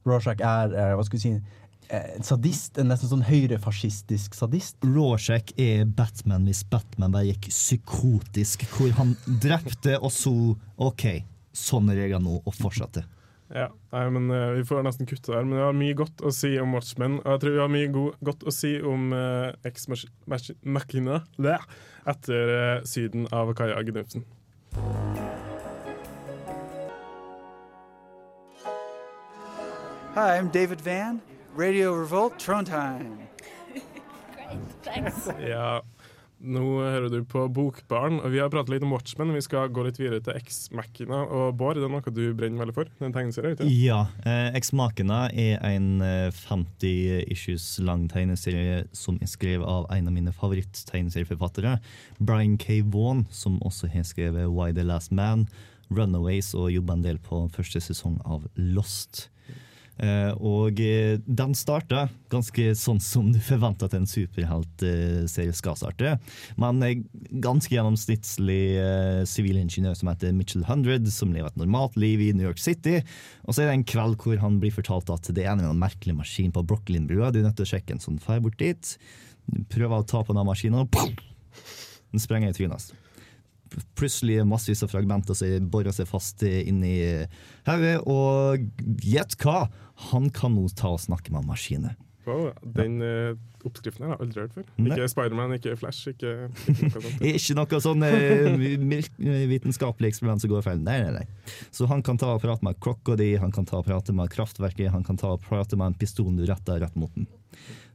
Rorschach 0.09 0.43
er 0.43 0.75
uh, 0.75 0.97
hva 0.97 1.07
skal 1.07 1.21
vi 1.21 1.23
si, 1.23 1.63
en 1.95 2.27
sadist, 2.27 2.81
en 2.81 2.91
nesten 2.91 3.13
sånn 3.13 3.25
høyrefascistisk 3.29 4.35
sadist. 4.35 4.81
Rorschach 4.83 5.53
er 5.61 5.85
Batman 5.87 6.49
hvis 6.49 6.65
Batman 6.67 7.15
bare 7.15 7.31
gikk 7.31 7.53
psykotisk, 7.53 8.67
hvor 8.75 8.91
han 8.99 9.15
drepte, 9.45 9.95
og 10.01 10.11
så 10.15 10.35
OK, 10.83 11.07
sånn 11.57 11.89
regler 11.93 12.21
nå, 12.23 12.39
og 12.45 12.55
fortsette. 12.57 13.07
Ja, 13.55 13.69
nei, 13.95 14.01
men 14.11 14.25
uh, 14.35 14.57
Vi 14.57 14.65
får 14.67 14.81
nesten 14.83 15.07
kutte 15.07 15.31
der, 15.31 15.45
men 15.47 15.55
vi 15.61 15.63
har 15.63 15.77
mye 15.79 15.95
godt 15.99 16.23
å 16.27 16.33
si 16.35 16.51
om 16.59 16.73
Watchmen. 16.75 17.21
Og 17.23 17.29
jeg 17.37 17.43
tror 17.45 17.55
vi 17.55 17.63
har 17.63 17.71
mye 17.71 17.91
go 17.95 18.07
godt 18.27 18.43
å 18.43 18.55
si 18.55 18.73
om 18.83 19.13
uh, 19.15 19.53
Ex 19.69 19.87
Mach- 19.93 20.09
Mach- 20.27 20.57
Machina 20.67 21.21
etter 22.11 22.55
uh, 22.57 22.83
Syden 22.87 23.29
av 23.35 23.55
Kaja 23.59 23.79
Gnufsen. 23.87 24.27
Hi, 30.15 30.37
I'm 30.39 30.49
David 30.51 30.81
Van, 30.81 31.21
Radio 31.55 31.95
Revolt, 31.95 32.39
Trondheim. 32.39 33.19
Great, 34.35 34.59
thanks. 34.83 35.29
Ja, 35.41 35.83
nå 36.47 36.63
hører 36.81 37.11
du 37.11 37.19
på 37.29 37.43
Bokbaren, 37.53 38.21
og 38.23 38.33
vi 38.33 38.41
har 38.41 38.51
pratet 38.53 38.75
litt 38.75 38.85
om 38.87 38.95
Watchmen. 38.95 39.35
Vi 39.35 39.43
skal 39.45 39.71
gå 39.75 39.83
litt 39.87 39.99
videre 40.01 40.23
til 40.25 40.39
X-Machina. 40.39 41.23
Og 41.27 41.57
Bård, 41.59 41.81
det 41.81 41.87
er 41.87 41.93
noe 41.93 42.15
du 42.15 42.23
brenner 42.39 42.63
veldig 42.63 42.77
for? 42.77 42.91
Den 43.03 43.15
tegneserien, 43.15 43.57
ikke? 43.57 43.69
Ja. 43.83 44.01
Eh, 44.27 44.57
X-Machina 44.61 45.27
er 45.35 45.61
en 45.67 46.03
eh, 46.05 46.31
50 46.31 47.27
issues 47.35 47.69
lang 47.83 48.07
tegneserie 48.13 48.85
som 48.97 49.21
er 49.21 49.31
skrevet 49.31 49.67
av 49.67 49.89
en 49.95 50.11
av 50.11 50.15
mine 50.15 50.35
favoritt-tegneserieforfattere, 50.35 51.79
Brian 52.19 52.59
K. 52.63 52.81
Vaughan, 52.85 53.27
som 53.31 53.61
også 53.67 53.91
har 53.93 54.07
skrevet 54.07 54.51
Why 54.53 54.73
the 54.77 54.87
Last 54.87 55.15
Man, 55.15 55.49
Runaways 55.91 56.53
og 56.59 56.73
jobba 56.75 56.97
en 56.97 57.07
del 57.07 57.19
på 57.23 57.47
første 57.55 57.83
sesong 57.83 58.19
av 58.27 58.47
Lost. 58.59 59.27
Eh, 59.97 60.33
og 60.45 60.81
eh, 60.85 61.17
den 61.25 61.55
starta 61.57 62.03
ganske 62.29 62.75
sånn 62.77 62.99
som 63.01 63.31
du 63.33 63.39
forventer 63.41 63.89
at 63.89 63.95
en 63.97 64.09
superheltserie 64.09 65.55
skal 65.57 65.79
starte. 65.81 66.17
Men 66.61 66.83
eh, 66.85 67.01
ganske 67.45 67.73
gjennomsnittlig 67.73 68.61
sivilingeniør 69.31 69.97
som 69.97 70.13
heter 70.13 70.37
Mitchell 70.37 70.67
Hundred, 70.69 71.09
som 71.13 71.33
lever 71.33 71.49
et 71.49 71.61
normalt 71.61 71.97
liv 72.01 72.27
i 72.27 72.33
New 72.37 72.49
York 72.49 72.61
City. 72.61 73.01
Og 73.47 73.57
så 73.57 73.65
er 73.65 73.71
det 73.71 73.79
en 73.79 73.89
kveld 73.89 74.21
hvor 74.21 74.43
han 74.43 74.61
blir 74.63 74.75
fortalt 74.75 75.13
at 75.13 75.33
det 75.37 75.47
er 75.47 75.57
en 75.57 75.81
merkelig 75.81 76.19
maskin 76.19 76.53
på 76.55 76.65
Brooklyn-brua. 76.67 77.33
Du 77.33 77.41
er 77.41 77.49
nødt 77.49 77.59
til 77.61 77.69
å 77.69 77.73
sjekke 77.73 77.97
en 77.97 78.03
sånn 78.03 78.21
drar 78.21 78.45
bort 78.45 78.61
dit. 78.61 78.97
Prøver 79.73 80.01
å 80.01 80.07
ta 80.07 80.23
på 80.27 80.37
den 80.37 80.49
maskinen, 80.49 80.85
og 80.85 81.27
den 82.13 82.23
sprenger 82.23 82.53
i 82.53 82.57
trynet 82.57 82.77
hans. 82.77 83.06
Plutselig 83.99 84.41
massevis 84.49 84.85
av 84.87 84.93
fragmenter 84.93 85.37
som 85.37 85.69
borer 85.73 85.95
seg 85.95 86.09
fast 86.09 86.43
inni 86.47 86.97
hodet, 87.67 87.99
og 88.07 88.65
gjett 89.05 89.37
hva? 89.43 89.67
Han 90.11 90.29
kan 90.35 90.57
nå 90.57 90.67
ta 90.77 90.95
og 90.95 91.03
snakke 91.03 91.33
med 91.35 91.49
maskiner. 91.49 91.97
Wow, 92.27 92.49
den 92.75 92.99
ja. 93.01 93.35
oppskriften 93.63 94.03
her 94.03 94.11
har 94.11 94.17
jeg 94.17 94.27
aldri 94.27 94.43
hørt 94.43 94.55
før. 94.57 94.65
Ikke 94.83 95.07
Spiderman, 95.13 95.53
ikke 95.55 95.77
Flash, 95.79 96.09
ikke, 96.11 96.33
ikke 96.73 96.89
noe 96.89 97.03
sånt. 97.05 97.21
Ikke 97.31 97.57
noe 97.59 97.81
sånn 97.85 98.03
eh, 98.09 99.45
vitenskapelig 99.53 100.11
eksperiment 100.11 100.43
som 100.43 100.51
går 100.51 100.65
feil. 100.67 100.83
Nei, 100.83 100.97
nei, 101.05 101.21
nei. 101.21 101.55
Så 101.71 101.87
han 101.91 102.03
kan 102.07 102.19
ta 102.19 102.33
og 102.35 102.43
prate 102.43 102.67
med 102.67 102.81
klokka 102.83 103.15
di, 103.21 103.31
han 103.39 103.55
kan 103.55 103.69
ta 103.69 103.79
og 103.79 103.87
prate 103.87 104.15
med 104.17 104.33
kraftverket, 104.35 104.91
han 104.91 105.07
kan 105.07 105.21
ta 105.23 105.37
og 105.37 105.47
prate 105.47 105.79
med 105.79 105.93
en 105.93 105.99
pistol 106.01 106.33
du 106.35 106.43
retter 106.51 106.83
rett 106.83 106.99
mot 106.99 107.15
den. 107.15 107.31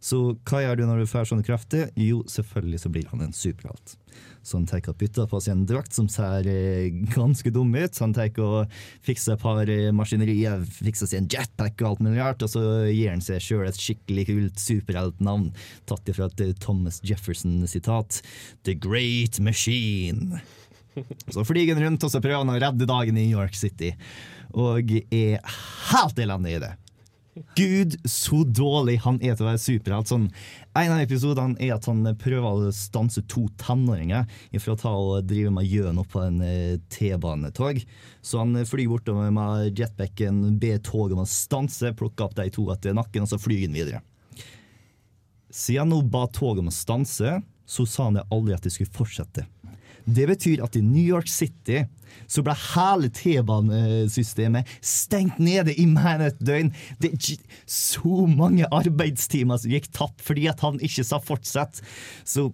Så 0.01 0.19
hva 0.49 0.63
gjør 0.63 0.79
du 0.79 0.85
når 0.89 1.03
du 1.03 1.09
får 1.09 1.27
sånne 1.29 1.45
krefter? 1.45 1.91
Jo, 1.99 2.23
selvfølgelig 2.29 2.79
så 2.81 2.89
blir 2.93 3.09
han 3.11 3.21
en 3.21 3.35
superhelt. 3.37 3.97
Så 4.41 4.57
han 4.57 4.65
tar 4.65 4.87
og 4.89 4.97
bytter 4.97 5.27
på 5.29 5.39
seg 5.43 5.53
en 5.53 5.67
drakt 5.69 5.93
som 5.93 6.07
ser 6.09 6.47
eh, 6.49 6.89
ganske 7.13 7.51
dum 7.53 7.69
ut. 7.75 7.99
Han 8.01 8.15
tar 8.17 8.33
og 8.41 8.73
fikser 9.05 9.35
et 9.35 9.43
par 9.43 9.69
eh, 9.69 9.91
maskinerier, 9.93 10.63
fikser 10.65 11.11
seg 11.11 11.21
en 11.21 11.29
jetpack 11.29 11.77
og 11.83 11.91
alt 11.91 12.03
mulig 12.07 12.17
rart, 12.17 12.41
og 12.41 12.49
så 12.49 12.63
gir 12.89 13.13
han 13.13 13.21
seg 13.21 13.43
sjøl 13.45 13.67
et 13.67 13.77
skikkelig 13.77 14.25
kult 14.31 14.63
superheltnavn, 14.63 15.51
tatt 15.89 16.09
ifra 16.09 16.31
et 16.31 16.45
eh, 16.47 16.55
Thomas 16.57 16.97
Jefferson-sitat. 17.05 18.23
The 18.65 18.73
Great 18.73 19.37
Machine. 19.39 20.41
Så 21.31 21.45
flyr 21.47 21.69
han 21.71 21.79
rundt 21.85 22.03
og 22.03 22.11
så 22.11 22.19
prøver 22.19 22.41
han 22.41 22.51
å 22.51 22.57
redde 22.59 22.87
dagen 22.89 23.15
i 23.15 23.21
New 23.29 23.37
York 23.37 23.55
City, 23.55 23.93
og 24.51 24.89
er 25.07 25.37
helt 25.93 26.19
elendig 26.19 26.57
i 26.57 26.63
det. 26.65 26.73
Gud, 27.55 27.95
så 28.03 28.41
dårlig 28.43 28.97
han 29.05 29.17
er 29.23 29.37
til 29.37 29.45
å 29.45 29.49
være 29.51 29.61
superhelt. 29.63 30.09
Sånn, 30.11 30.25
en 30.75 30.91
av 30.91 30.99
episodene 30.99 31.55
er 31.63 31.77
at 31.77 31.87
han 31.87 32.03
prøver 32.19 32.67
å 32.67 32.73
stanse 32.75 33.23
to 33.31 33.45
tenåringer 33.61 34.27
fra 34.59 34.75
å 34.75 34.79
ta 34.79 34.91
og 34.91 35.29
drive 35.29 35.53
med 35.55 35.69
gjøn 35.69 36.01
på 36.11 36.23
en 36.25 36.41
eh, 36.43 36.75
T-banetog. 36.91 37.79
Så 38.19 38.41
han 38.41 38.59
flyr 38.67 38.91
bortover 38.91 39.31
med 39.31 39.79
jetpacken, 39.79 40.43
ber 40.59 40.83
toget 40.83 41.15
om 41.15 41.23
å 41.23 41.29
stanse, 41.29 41.93
plukker 41.95 42.27
opp 42.27 42.35
de 42.39 42.49
to 42.51 42.67
etter 42.73 42.97
nakken, 42.97 43.23
og 43.23 43.31
så 43.31 43.39
flyr 43.39 43.63
han 43.63 43.79
videre. 43.79 44.03
Siden 45.51 45.85
han 45.85 45.95
nå 45.95 46.01
ba 46.11 46.25
toget 46.31 46.65
om 46.65 46.71
å 46.71 46.75
stanse, 46.75 47.39
så 47.71 47.87
sa 47.87 48.09
han 48.09 48.19
det 48.19 48.27
aldri 48.31 48.55
at 48.57 48.67
de 48.67 48.73
skulle 48.73 48.91
fortsette. 48.91 49.47
Det 50.05 50.27
betyr 50.29 50.63
at 50.65 50.77
i 50.77 50.83
New 50.85 51.03
York 51.03 51.29
City 51.31 51.83
så 52.31 52.43
ble 52.43 52.55
hele 52.55 53.09
T-banesystemet 53.15 54.69
stengt 54.83 55.39
nede 55.39 55.73
i 55.79 55.85
mer 55.89 56.23
et 56.27 56.39
døgn. 56.43 56.71
Det 57.01 57.13
er 57.15 57.43
så 57.69 58.25
mange 58.27 58.67
arbeidstimer 58.71 59.61
som 59.61 59.73
gikk 59.73 59.91
tapt 59.95 60.23
fordi 60.25 60.47
at 60.51 60.63
han 60.65 60.79
ikke 60.83 61.05
sa 61.07 61.21
fortsett. 61.23 61.83
Så 62.27 62.49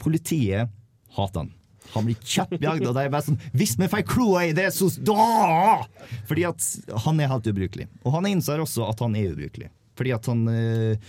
politiet 0.00 0.72
hater 1.16 1.44
han. 1.44 1.54
Han 1.94 2.04
blir 2.04 2.18
kjappjagd, 2.20 2.84
og 2.84 2.92
de 2.92 3.04
er 3.06 3.12
bare 3.12 3.24
sånn 3.24 3.38
Hvis 3.56 3.70
vi 3.80 3.88
får 3.88 4.04
kloa 4.08 4.42
i 4.50 4.52
det, 4.56 4.66
så 4.76 4.90
da! 5.00 5.86
Fordi 6.28 6.44
at 6.44 6.66
han 7.06 7.22
er 7.22 7.30
helt 7.32 7.48
ubrukelig. 7.48 7.88
Og 8.04 8.12
han 8.18 8.28
innser 8.28 8.60
også 8.60 8.84
at 8.90 9.00
han 9.04 9.16
er 9.16 9.32
ubrukelig. 9.32 9.70
Fordi 9.98 10.12
at 10.14 10.28
han 10.30 10.44
eh, 10.52 11.08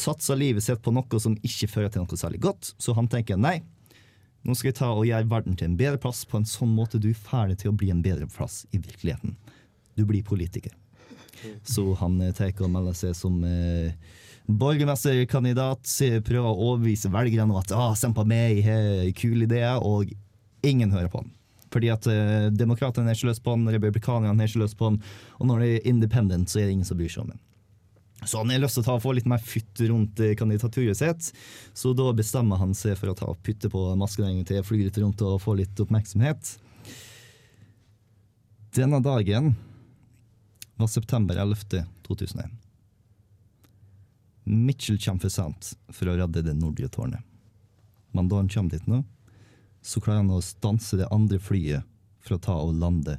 satser 0.00 0.40
livet 0.40 0.64
sitt 0.64 0.80
på 0.82 0.94
noe 0.94 1.20
som 1.22 1.36
ikke 1.44 1.68
fører 1.70 1.92
til 1.92 2.04
noe 2.04 2.18
særlig 2.18 2.40
godt. 2.46 2.72
Så 2.80 2.96
han 2.96 3.10
tenker 3.10 3.38
nei, 3.38 3.58
nå 4.44 4.54
skal 4.56 4.70
jeg 4.70 4.78
ta 4.78 4.90
og 4.92 5.06
gjøre 5.08 5.28
verden 5.30 5.56
til 5.56 5.70
en 5.70 5.76
bedre 5.78 6.00
plass 6.00 6.24
på 6.28 6.40
en 6.40 6.48
sånn 6.48 6.72
måte 6.76 7.00
du 7.00 7.10
er 7.10 7.20
ferdig 7.28 7.62
til 7.62 7.72
å 7.72 7.76
bli 7.76 7.90
en 7.92 8.02
bedre 8.04 8.28
plass 8.30 8.64
i 8.72 8.80
virkeligheten. 8.80 9.36
Du 9.96 10.04
blir 10.08 10.24
politiker. 10.26 10.74
Så 11.64 11.86
han 12.00 12.20
eh, 12.24 12.34
tar 12.36 12.52
og 12.60 12.72
melder 12.72 12.96
seg 12.96 13.14
som 13.16 13.40
eh, 13.48 13.94
borgermesterkandidat, 14.46 15.88
prøver 16.26 16.48
å 16.50 16.68
overbevise 16.70 17.12
velgerne 17.12 17.48
om 17.52 17.60
at 17.60 17.72
ah, 17.76 17.94
stem 17.96 18.14
på 18.16 18.26
meg, 18.28 18.60
jeg 18.64 19.14
kule 19.18 19.48
ideer, 19.48 19.80
og 19.80 20.12
ingen 20.64 20.92
hører 20.92 21.10
på 21.12 21.22
han. 21.22 21.32
Fordi 21.74 21.90
at 21.90 22.06
eh, 22.10 22.50
demokratene 22.54 23.10
er 23.10 23.18
ikke 23.18 23.32
løst 23.32 23.44
på 23.44 23.56
han, 23.56 23.66
republikanerne 23.76 24.44
er 24.44 24.50
ikke 24.50 24.62
løst 24.62 24.78
på 24.78 24.92
han, 24.92 25.00
og 25.40 25.50
når 25.50 25.64
det 25.64 25.72
er 25.72 25.90
independent, 25.94 26.52
så 26.52 26.60
er 26.60 26.68
det 26.68 26.76
ingen 26.76 26.88
som 26.88 27.00
bryr 27.00 27.12
seg 27.12 27.24
om 27.24 27.34
han. 27.34 27.42
Så 28.26 28.40
han 28.40 28.50
har 28.50 28.62
lyst 28.62 28.78
til 28.80 28.88
å 28.90 29.00
få 29.02 29.12
litt 29.16 29.28
mer 29.28 29.42
fytt 29.42 29.80
rundt 29.90 30.20
eh, 30.24 30.34
kandidaturet 30.38 30.96
sitt. 30.98 31.30
Så 31.76 31.92
da 31.96 32.10
bestemmer 32.16 32.60
han 32.60 32.74
seg 32.76 32.96
for 33.00 33.12
å 33.12 33.16
ta 33.18 33.28
og 33.32 33.40
putte 33.44 33.70
på 33.72 33.84
masken 34.00 34.26
en 34.28 34.38
gang 34.40 34.48
til, 34.48 34.62
fly 34.64 34.82
litt 34.86 34.98
rundt 35.02 35.22
og 35.26 35.40
få 35.42 35.56
litt 35.58 35.80
oppmerksomhet. 35.84 36.54
Denne 38.74 38.98
dagen 39.04 39.52
var 40.76 40.90
september 40.90 41.38
11. 41.38 41.84
2001. 42.08 42.50
Mitchell 44.44 44.98
kommer 45.00 45.24
for 45.24 45.32
sent 45.32 45.70
for 45.94 46.10
å 46.10 46.16
redde 46.18 46.42
det 46.44 46.56
nordlige 46.58 46.90
tårnet. 46.98 47.22
Men 48.12 48.28
da 48.28 48.40
han 48.42 48.50
kommer 48.52 48.74
dit 48.74 48.86
nå, 48.90 49.00
så 49.84 50.00
klarer 50.00 50.22
han 50.22 50.34
å 50.34 50.42
stanse 50.44 50.98
det 51.00 51.08
andre 51.12 51.38
flyet 51.40 51.84
fra 52.24 52.36
å 52.36 52.42
ta 52.42 52.56
og 52.60 52.74
lande. 52.80 53.18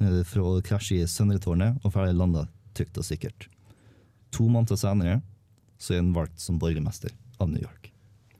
eh, 0.00 0.22
Fra 0.26 0.42
å 0.42 0.62
krasje 0.62 1.02
i 1.02 1.06
søndre 1.10 1.38
tårnet 1.38 1.78
og 1.84 1.92
ferdig 1.94 2.16
landa 2.18 2.48
trygt 2.74 2.98
og 2.98 3.06
sikkert. 3.06 3.48
To 4.34 4.50
måneder 4.50 4.80
senere 4.80 5.20
så 5.80 5.94
er 5.94 6.02
han 6.02 6.14
valgt 6.16 6.40
som 6.42 6.60
borgermester 6.60 7.12
av 7.42 7.50
New 7.50 7.62
York. 7.62 7.90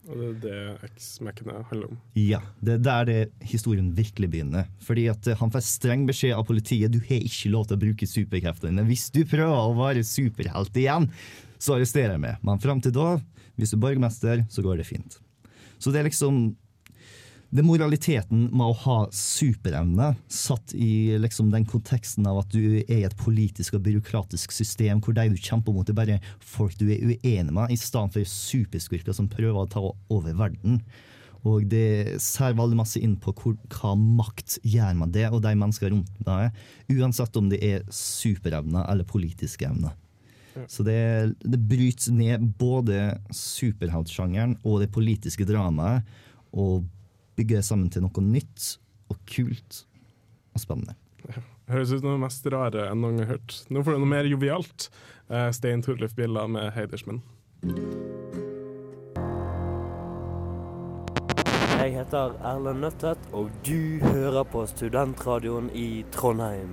Og 0.05 0.19
det 0.21 0.27
er 0.29 0.41
det 0.43 0.91
X-Mac-ene 0.91 1.63
handler 1.71 1.93
om. 1.95 2.01
Ja, 2.19 2.43
det 2.61 2.75
er 2.77 2.83
der 2.85 3.07
det 3.09 3.21
historien 3.49 3.89
virkelig 3.97 4.29
begynner. 4.35 4.67
Fordi 4.85 5.07
at 5.09 5.29
eh, 5.31 5.39
han 5.41 5.53
får 5.53 5.65
streng 5.65 6.05
beskjed 6.09 6.35
av 6.37 6.45
politiet 6.49 6.93
du 6.93 6.99
har 7.07 7.25
ikke 7.25 7.53
lov 7.55 7.69
til 7.69 7.79
å 7.79 7.83
bruke 7.87 8.09
superkreftene 8.09 8.75
dine. 8.75 8.85
Hvis 8.91 9.07
du 9.15 9.23
prøver 9.25 9.55
å 9.57 9.77
være 9.79 10.05
superhelt 10.05 10.77
igjen, 10.77 11.09
så 11.57 11.79
arresterer 11.79 12.19
jeg 12.19 12.25
meg. 12.27 12.43
Men 12.45 12.61
fram 12.61 12.83
til 12.85 12.93
da, 12.97 13.15
hvis 13.57 13.73
du 13.73 13.79
er 13.79 13.85
borgermester, 13.87 14.45
så 14.53 14.65
går 14.67 14.83
det 14.83 14.89
fint. 14.91 15.17
Så 15.81 15.93
det 15.93 16.03
er 16.03 16.11
liksom 16.11 16.51
det 17.55 17.63
moraliteten 17.63 18.49
med 18.51 18.67
å 18.67 18.77
ha 18.83 18.97
superevne, 19.15 20.11
satt 20.27 20.73
i 20.75 21.15
liksom 21.23 21.53
den 21.53 21.67
konteksten 21.71 22.27
av 22.27 22.41
at 22.41 22.51
du 22.51 22.81
er 22.81 22.97
i 22.97 23.05
et 23.07 23.15
politisk 23.15 23.77
og 23.79 23.85
byråkratisk 23.87 24.55
system 24.55 25.03
hvor 25.05 25.15
de 25.15 25.29
du 25.31 25.39
kjemper 25.39 25.77
mot, 25.77 25.87
er 25.87 25.95
bare 25.95 26.17
folk 26.43 26.75
du 26.81 26.89
er 26.91 27.05
uenig 27.05 27.55
med, 27.55 27.71
i 27.71 27.79
stedet 27.79 28.17
for 28.17 28.27
superskurker 28.27 29.15
som 29.15 29.31
prøver 29.31 29.61
å 29.61 29.71
ta 29.71 29.83
over 29.87 30.35
verden. 30.41 30.81
Og 31.45 31.69
det 31.71 32.17
ser 32.25 32.57
veldig 32.59 32.79
masse 32.81 32.99
inn 32.99 33.15
på 33.21 33.35
hvor, 33.39 33.55
hva 33.77 33.93
makt 33.95 34.59
gjør 34.65 34.99
med 35.05 35.15
det, 35.15 35.29
og 35.31 35.45
de 35.45 35.53
mennesker 35.61 35.93
rundt 35.93 36.25
deg, 36.27 36.59
uansett 36.97 37.39
om 37.39 37.53
det 37.53 37.61
er 37.63 37.87
superevner 37.93 38.89
eller 38.91 39.07
politiske 39.07 39.69
evner. 39.69 39.95
Så 40.71 40.83
det, 40.87 41.35
det 41.43 41.63
bryter 41.71 42.15
ned 42.15 42.51
både 42.59 43.13
superheltsjangeren 43.35 44.59
og 44.65 44.83
det 44.83 44.91
politiske 44.95 45.47
dramaet, 45.47 46.03
og 46.55 46.83
bygger 47.37 47.61
det 47.61 47.67
sammen 47.67 47.91
til 47.91 48.05
noe 48.05 48.25
nytt 48.25 48.77
og 49.13 49.19
kult 49.29 49.85
og 50.55 50.63
spennende. 50.63 50.97
Høres 51.71 51.95
ut 51.95 52.03
som 52.03 52.11
det 52.13 52.21
mest 52.21 52.47
rare 52.53 52.89
enn 52.91 53.01
noen 53.01 53.23
har 53.23 53.37
hørt. 53.37 53.57
Nå 53.73 53.83
får 53.85 53.97
du 53.97 54.03
noe 54.03 54.11
mer 54.11 54.29
jovialt. 54.29 54.91
Eh, 55.33 55.49
Stein 55.57 55.83
Torleif 55.83 56.15
Bjella 56.15 56.47
med 56.47 56.73
'Heidersmenn'. 56.75 57.23
Jeg 61.81 61.93
heter 61.93 62.37
Erlend 62.45 62.81
Nøttet, 62.81 63.19
og 63.33 63.51
du 63.67 63.99
hører 64.01 64.45
på 64.45 64.67
Studentradioen 64.67 65.71
i 65.75 66.05
Trondheim. 66.13 66.71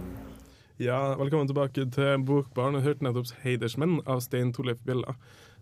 Ja, 0.79 1.15
velkommen 1.15 1.47
tilbake 1.47 1.85
til 1.91 2.23
Bokbarn. 2.25 2.73
Du 2.73 2.79
hørte 2.79 3.03
nettopp 3.03 3.27
'Heidersmenn' 3.43 4.01
av 4.07 4.19
Stein 4.19 4.53
Torleif 4.53 4.79
Bjella. 4.85 5.15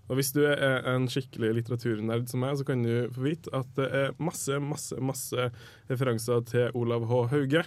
Og 0.10 0.18
Hvis 0.18 0.32
du 0.34 0.42
er 0.42 0.82
en 0.90 1.06
skikkelig 1.10 1.52
litteraturnerd 1.60 2.30
som 2.32 2.42
meg, 2.42 2.58
så 2.58 2.66
kan 2.66 2.82
du 2.82 3.10
få 3.14 3.28
vite 3.28 3.54
at 3.54 3.70
det 3.78 3.88
er 3.94 4.16
masse, 4.18 4.58
masse, 4.58 4.98
masse 4.98 5.50
referanser 5.92 6.42
til 6.50 6.78
Olav 6.78 7.06
H. 7.10 7.26
Hauge. 7.34 7.64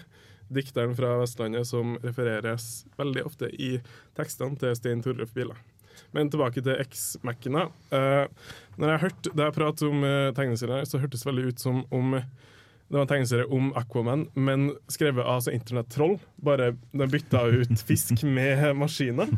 Dikteren 0.52 0.96
fra 0.98 1.14
Vestlandet 1.20 1.68
som 1.70 1.94
refereres 2.02 2.84
veldig 2.98 3.22
ofte 3.28 3.48
i 3.54 3.76
tekstene 4.18 4.58
til 4.60 4.74
Stein 4.76 5.04
Torleif 5.04 5.30
Bjella. 5.36 5.54
Men 6.12 6.28
tilbake 6.32 6.64
til 6.64 6.82
X-Mac-ene. 6.82 7.68
Uh, 7.92 8.26
når 8.76 8.94
jeg 8.94 9.02
hørte 9.06 9.32
det 9.36 9.46
jeg 9.46 9.56
pratet 9.56 9.86
om 9.88 10.02
uh, 10.04 10.32
tegneserier, 10.36 10.88
så 10.88 11.00
hørtes 11.00 11.22
det 11.22 11.30
veldig 11.30 11.52
ut 11.52 11.62
som 11.62 11.84
om 11.94 12.18
det 12.92 12.98
var 12.98 13.06
en 13.06 13.08
tegneserie 13.08 13.48
om 13.48 13.70
Aquaman, 13.78 14.26
men 14.36 14.66
skrevet 14.92 15.24
av 15.24 15.38
altså 15.38 15.54
internettroll. 15.54 16.18
Bare 16.44 16.74
de 16.92 17.06
bytta 17.08 17.46
ut 17.48 17.84
fisk 17.88 18.20
med 18.28 18.66
maskiner. 18.76 19.30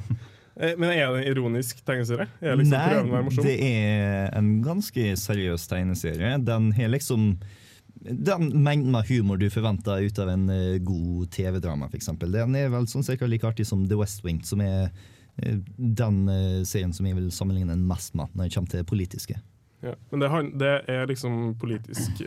Eh, 0.57 0.75
Men 0.79 0.91
er 0.91 1.11
det 1.11 1.23
en 1.23 1.29
ironisk 1.33 1.81
tegneserie? 1.87 2.29
Er 2.41 2.59
liksom 2.59 2.79
Nei, 2.79 3.43
det 3.43 3.55
er 3.67 4.31
en 4.39 4.51
ganske 4.63 5.15
seriøs 5.19 5.67
tegneserie. 5.71 6.37
Den 6.47 6.71
har 6.77 6.93
liksom 6.93 7.35
den 8.05 8.51
mengden 8.63 8.93
med 8.93 9.09
humor 9.09 9.39
du 9.41 9.49
forventer 9.51 10.05
ut 10.05 10.19
av 10.23 10.31
en 10.35 10.47
eh, 10.53 10.79
god 10.85 11.31
TV-drama, 11.35 11.89
f.eks. 11.91 12.13
Den 12.21 12.57
er 12.59 12.71
vel 12.73 12.89
sånn 12.91 13.07
cirka 13.07 13.27
like 13.31 13.47
artig 13.49 13.67
som 13.67 13.87
The 13.89 13.99
West 13.99 14.25
Wing, 14.27 14.43
som 14.47 14.63
er 14.63 14.91
eh, 15.43 15.59
den 15.77 16.25
serien 16.69 16.95
som 16.95 17.09
jeg 17.09 17.19
vil 17.19 17.31
sammenligne 17.35 17.75
den 17.75 17.87
mest 17.89 18.15
med 18.15 18.31
når 18.35 18.47
det 18.49 18.55
kommer 18.59 18.75
til 18.77 18.89
politiske. 18.89 19.41
Ja. 19.85 19.95
Men 20.11 20.23
det, 20.23 20.31
det 20.61 20.75
er 20.89 21.09
liksom 21.11 21.57
politisk. 21.61 22.23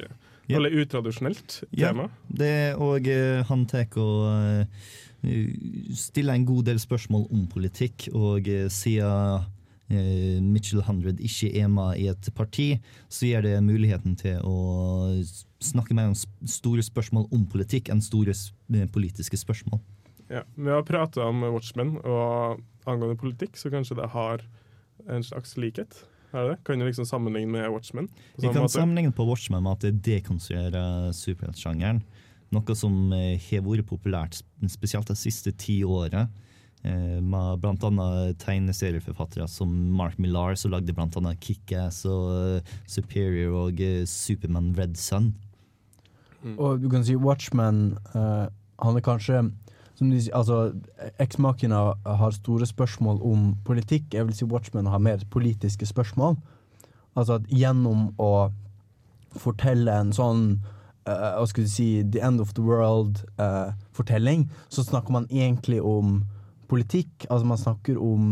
Eller 0.48 0.72
utradisjonelt 0.80 1.58
Ja, 1.76 1.90
det, 2.32 2.76
og 2.80 3.08
han 3.50 3.66
tar 3.68 3.90
og 4.00 4.70
stiller 5.96 6.38
en 6.38 6.48
god 6.48 6.68
del 6.70 6.80
spørsmål 6.82 7.28
om 7.34 7.46
politikk, 7.52 8.10
og 8.16 8.48
eh, 8.48 8.68
siden 8.72 9.46
eh, 9.90 10.40
Mitchell 10.44 10.84
Hundred 10.88 11.20
ikke 11.20 11.52
er 11.60 11.70
med 11.72 12.02
i 12.02 12.08
et 12.12 12.30
parti, 12.36 12.70
så 13.10 13.30
gir 13.30 13.46
det 13.46 13.56
muligheten 13.64 14.18
til 14.20 14.42
å 14.46 14.58
snakke 15.64 15.98
mer 15.98 16.12
om 16.12 16.18
store 16.48 16.86
spørsmål 16.86 17.30
om 17.34 17.46
politikk 17.50 17.92
enn 17.94 18.04
store 18.04 18.36
eh, 18.36 18.88
politiske 18.94 19.40
spørsmål. 19.40 19.82
Ja. 20.30 20.44
Vi 20.56 20.70
har 20.72 20.84
prata 20.84 21.24
om 21.30 21.46
Watchmen, 21.54 21.98
og 22.04 22.62
angående 22.88 23.20
politikk, 23.20 23.56
så 23.60 23.72
kanskje 23.72 24.00
det 24.02 24.12
har 24.14 24.44
en 25.08 25.24
slags 25.24 25.56
likhet? 25.60 26.04
Er 26.36 26.52
det? 26.52 26.58
Kan 26.68 26.80
du 26.80 26.86
liksom 26.86 27.06
sammenligne 27.08 27.52
med 27.52 27.70
Watchmen? 27.72 28.10
Vi 28.36 28.50
kan 28.50 28.66
måte? 28.66 28.76
sammenligne 28.76 29.14
på 29.16 29.26
Watchmen 29.28 29.64
med 29.64 29.78
at 29.78 29.86
det 29.86 30.02
dekonstruerer 30.04 31.14
superheltsjangeren. 31.16 32.02
Noe 32.56 32.76
som 32.80 33.12
eh, 33.16 33.36
har 33.50 33.64
vært 33.66 33.90
populært 33.90 34.40
spesielt 34.72 35.10
de 35.10 35.16
siste 35.20 35.52
ti 35.60 35.82
årene. 35.84 36.28
Eh, 36.86 37.18
med 37.20 37.66
annet 37.66 38.38
tegneserieforfattere 38.40 39.48
som 39.52 39.72
Mark 39.98 40.20
Millar, 40.22 40.56
som 40.56 40.72
lagde 40.72 40.96
annet 40.96 41.44
Kickass 41.44 42.06
og 42.06 42.62
eh, 42.62 42.76
Superior 42.88 43.68
og 43.68 43.82
Superman 44.08 44.74
Red 44.78 44.96
Sun. 44.96 45.34
Og 46.56 46.80
du 46.80 46.88
kan 46.90 47.04
si 47.04 47.16
Watchmen 47.18 47.98
uh, 48.14 48.46
Han 48.80 48.96
er 48.96 49.04
kanskje 49.04 49.40
som 49.98 50.12
de, 50.12 50.20
altså, 50.38 50.72
Eks-makina 51.20 51.80
har 52.06 52.32
store 52.36 52.68
spørsmål 52.70 53.18
om 53.26 53.56
politikk. 53.66 54.14
Jeg 54.14 54.28
vil 54.28 54.36
si 54.38 54.46
Watchmen 54.46 54.86
har 54.86 55.02
mer 55.02 55.24
politiske 55.34 55.86
spørsmål. 55.90 56.38
Altså 57.18 57.40
at 57.40 57.48
gjennom 57.50 58.12
å 58.22 58.52
fortelle 59.42 59.92
en 59.92 60.14
sånn 60.14 60.44
eh, 61.08 61.28
hva 61.40 61.46
skulle 61.50 61.70
du 61.70 61.74
si, 61.74 61.90
The 62.04 62.24
End 62.28 62.44
of 62.44 62.54
the 62.58 62.66
World-fortelling, 62.66 64.48
så 64.70 64.86
snakker 64.86 65.16
man 65.16 65.30
egentlig 65.32 65.82
om 65.82 66.22
politikk. 66.68 67.28
Altså 67.30 67.48
man 67.48 67.62
snakker 67.62 68.00
om 68.02 68.26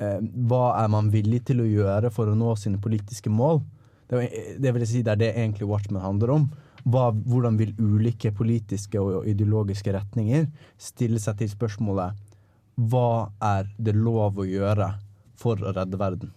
uh, 0.00 0.18
hva 0.20 0.64
er 0.82 0.90
man 0.92 1.08
villig 1.12 1.46
til 1.48 1.62
å 1.64 1.70
gjøre 1.70 2.10
for 2.12 2.28
å 2.28 2.36
nå 2.36 2.52
sine 2.60 2.80
politiske 2.82 3.32
mål. 3.32 3.62
Det, 4.10 4.20
det 4.60 4.74
vil 4.74 4.84
jeg 4.84 4.90
si 4.90 5.02
det 5.06 5.14
er 5.14 5.22
det 5.22 5.32
egentlig 5.32 5.70
Watchmen 5.70 6.04
handler 6.04 6.34
om. 6.34 6.46
Hva, 6.84 7.08
hvordan 7.14 7.56
vil 7.56 7.72
ulike 7.80 8.34
politiske 8.36 9.00
og 9.00 9.24
ideologiske 9.30 9.94
retninger 9.96 10.44
stille 10.76 11.22
seg 11.22 11.40
til 11.40 11.48
spørsmålet 11.54 12.20
hva 12.74 13.30
er 13.38 13.68
det 13.78 13.94
lov 13.94 14.40
å 14.42 14.46
gjøre 14.48 14.88
for 15.38 15.60
å 15.62 15.72
redde 15.76 15.98
verden? 16.00 16.32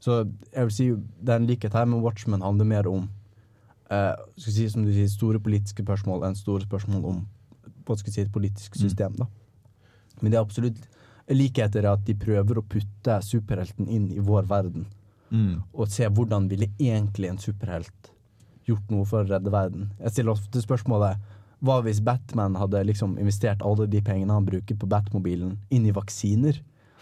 Så 0.00 0.24
jeg 0.50 0.66
vil 0.66 0.74
si 0.74 0.88
det 1.20 1.34
er 1.34 1.42
en 1.42 1.48
likhet 1.48 1.76
her, 1.76 1.86
men 1.86 2.02
Watchmen 2.02 2.42
handler 2.42 2.66
mer 2.66 2.88
om 2.90 3.04
eh, 3.04 3.10
si, 3.90 4.68
som 4.70 4.86
du 4.86 4.92
sier, 4.94 5.10
store 5.10 5.40
politiske 5.42 5.84
spørsmål 5.84 6.28
enn 6.28 6.38
store 6.38 6.66
spørsmål 6.66 7.06
om 7.10 7.20
hva 7.86 7.96
skal 7.98 8.14
si, 8.14 8.22
et 8.22 8.32
politisk 8.32 8.78
system. 8.78 9.16
Da. 9.18 9.26
Men 10.20 10.30
det 10.30 10.38
er 10.38 10.44
absolutt 10.44 10.80
likheter 11.30 11.86
at 11.90 12.02
de 12.06 12.16
prøver 12.18 12.58
å 12.58 12.66
putte 12.66 13.18
superhelten 13.24 13.88
inn 13.90 14.08
i 14.14 14.22
vår 14.22 14.46
verden. 14.50 14.86
Mm. 15.30 15.60
Og 15.74 15.90
se 15.90 16.06
hvordan 16.06 16.48
ville 16.50 16.70
egentlig 16.78 17.30
en 17.30 17.42
superhelt 17.42 18.10
gjort 18.66 18.90
noe 18.92 19.06
for 19.08 19.22
å 19.22 19.30
redde 19.30 19.52
verden. 19.52 19.90
Jeg 20.00 20.14
stiller 20.14 20.34
ofte 20.34 20.62
spørsmålet 20.62 21.20
hva 21.60 21.76
hvis 21.84 22.00
Batman 22.04 22.56
hadde 22.56 22.82
liksom 22.88 23.18
investert 23.20 23.62
alle 23.66 23.86
de 23.90 24.00
pengene 24.04 24.32
han 24.32 24.46
bruker 24.46 24.78
på 24.80 24.88
Batmobilen, 24.88 25.58
inn 25.68 25.86
i 25.86 25.94
vaksiner? 25.94 26.56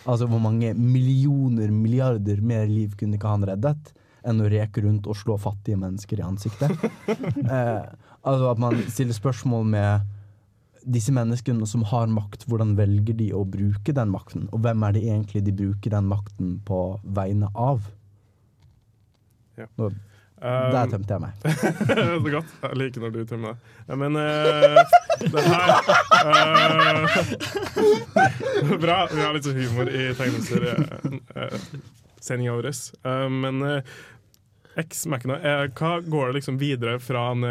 Altså 0.04 0.28
hvor 0.30 0.42
mange 0.42 0.72
millioner, 0.74 1.70
milliarder 1.74 2.42
mer 2.42 2.66
liv 2.70 2.94
kunne 2.98 3.18
ikke 3.18 3.30
han 3.32 3.46
reddet 3.46 3.92
enn 4.26 4.42
å 4.42 4.50
reke 4.50 4.82
rundt 4.84 5.08
og 5.08 5.18
slå 5.18 5.38
fattige 5.40 5.78
mennesker 5.80 6.20
i 6.20 6.26
ansiktet? 6.26 6.72
eh, 7.54 7.84
altså 8.22 8.52
at 8.52 8.62
man 8.62 8.78
stiller 8.88 9.16
spørsmål 9.16 9.68
med 9.74 10.14
disse 10.88 11.12
menneskene 11.12 11.66
som 11.68 11.84
har 11.90 12.08
makt, 12.10 12.46
hvordan 12.48 12.76
velger 12.78 13.16
de 13.18 13.30
å 13.36 13.44
bruke 13.44 13.92
den 13.94 14.12
makten? 14.14 14.48
Og 14.52 14.62
hvem 14.64 14.84
er 14.86 14.96
det 14.96 15.04
egentlig 15.06 15.44
de 15.46 15.54
bruker 15.54 15.92
den 15.94 16.08
makten 16.10 16.58
på 16.68 16.82
vegne 17.04 17.50
av? 17.54 17.82
Ja. 19.58 19.66
Nå, 19.76 19.90
Um, 20.38 20.70
der 20.70 20.86
tømte 20.86 21.14
jeg 21.14 21.20
meg. 21.20 21.32
så 22.22 22.30
godt. 22.30 22.50
Jeg 22.62 22.76
liker 22.78 23.00
når 23.02 23.10
du 23.10 23.24
tømmer 23.26 23.48
deg. 23.48 23.58
Ja, 23.88 23.94
men 23.98 24.14
uh, 24.14 24.22
det 25.18 25.42
her 25.42 25.70
uh, 28.70 28.78
Bra. 28.84 28.98
Vi 29.10 29.18
har 29.18 29.34
litt 29.34 29.48
sånn 29.48 29.58
humor 29.58 29.90
i 29.90 30.14
tegneseriesendinga 32.20 32.54
vår. 32.58 32.70
Uh, 33.06 33.28
men 33.30 33.62
uh, 33.62 33.98
X-Mac-ene, 34.78 35.34
eh, 35.42 35.68
hva 35.74 36.00
går 36.06 36.28
det 36.28 36.34
liksom 36.38 36.58
videre 36.60 36.98
fra 37.02 37.32
en 37.32 37.44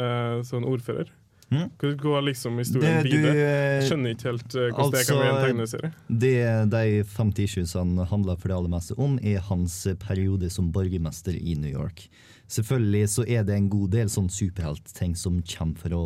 eh, 0.00 0.38
sånn 0.48 0.64
ordfører? 0.64 1.10
Mm. 1.50 1.66
Hva 1.76 1.90
går 1.98 2.22
liksom 2.28 2.56
historien 2.62 3.02
Det 3.02 3.10
du, 3.10 3.16
videre? 3.18 3.34
eh, 3.34 3.74
Jeg 3.80 3.88
skjønner 3.90 4.14
ikke 4.14 4.28
helt 4.30 4.54
eh, 4.54 4.68
hvordan 4.70 4.94
det 4.94 5.02
kan 5.04 5.18
bli 5.18 5.26
en 5.26 5.34
altså, 5.34 5.46
tegneserie. 5.50 5.90
Det 6.24 6.32
de 6.72 7.04
50 7.10 7.44
issues 7.44 7.74
han 7.76 7.98
handler 7.98 8.38
for 8.40 8.48
det 8.48 8.56
aller 8.56 8.72
meste 8.72 8.96
om, 8.96 9.18
er 9.20 9.42
hans 9.50 9.76
periode 10.06 10.48
som 10.54 10.70
borgermester 10.72 11.36
i 11.36 11.56
New 11.58 11.74
York. 11.74 12.06
Selvfølgelig 12.50 13.08
så 13.12 13.24
er 13.30 13.44
det 13.46 13.54
en 13.54 13.68
god 13.70 13.92
del 13.94 14.08
sånn 14.10 14.28
superheltting 14.32 15.12
som 15.18 15.36
kommer 15.46 15.78
for 15.78 15.94
å 15.94 16.04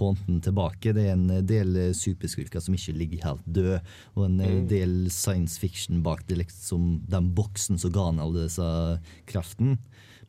håndte 0.00 0.26
den 0.26 0.40
tilbake. 0.42 0.92
Det 0.96 1.04
er 1.06 1.12
en 1.14 1.46
del 1.46 1.76
superskurker 1.94 2.60
som 2.60 2.74
ikke 2.74 2.96
ligger 2.98 3.22
helt 3.28 3.44
død, 3.46 3.80
og 4.16 4.24
en 4.26 4.36
Mm. 4.40 4.66
del 4.68 5.10
science 5.10 5.58
fiction 5.62 6.02
bak 6.02 6.26
det, 6.26 6.38
liksom 6.38 7.06
den 7.08 7.30
boksen 7.34 7.78
som 7.78 7.92
ga 7.92 8.06
han 8.10 8.18
alle 8.18 8.48
disse 8.48 9.00
kraften. 9.26 9.78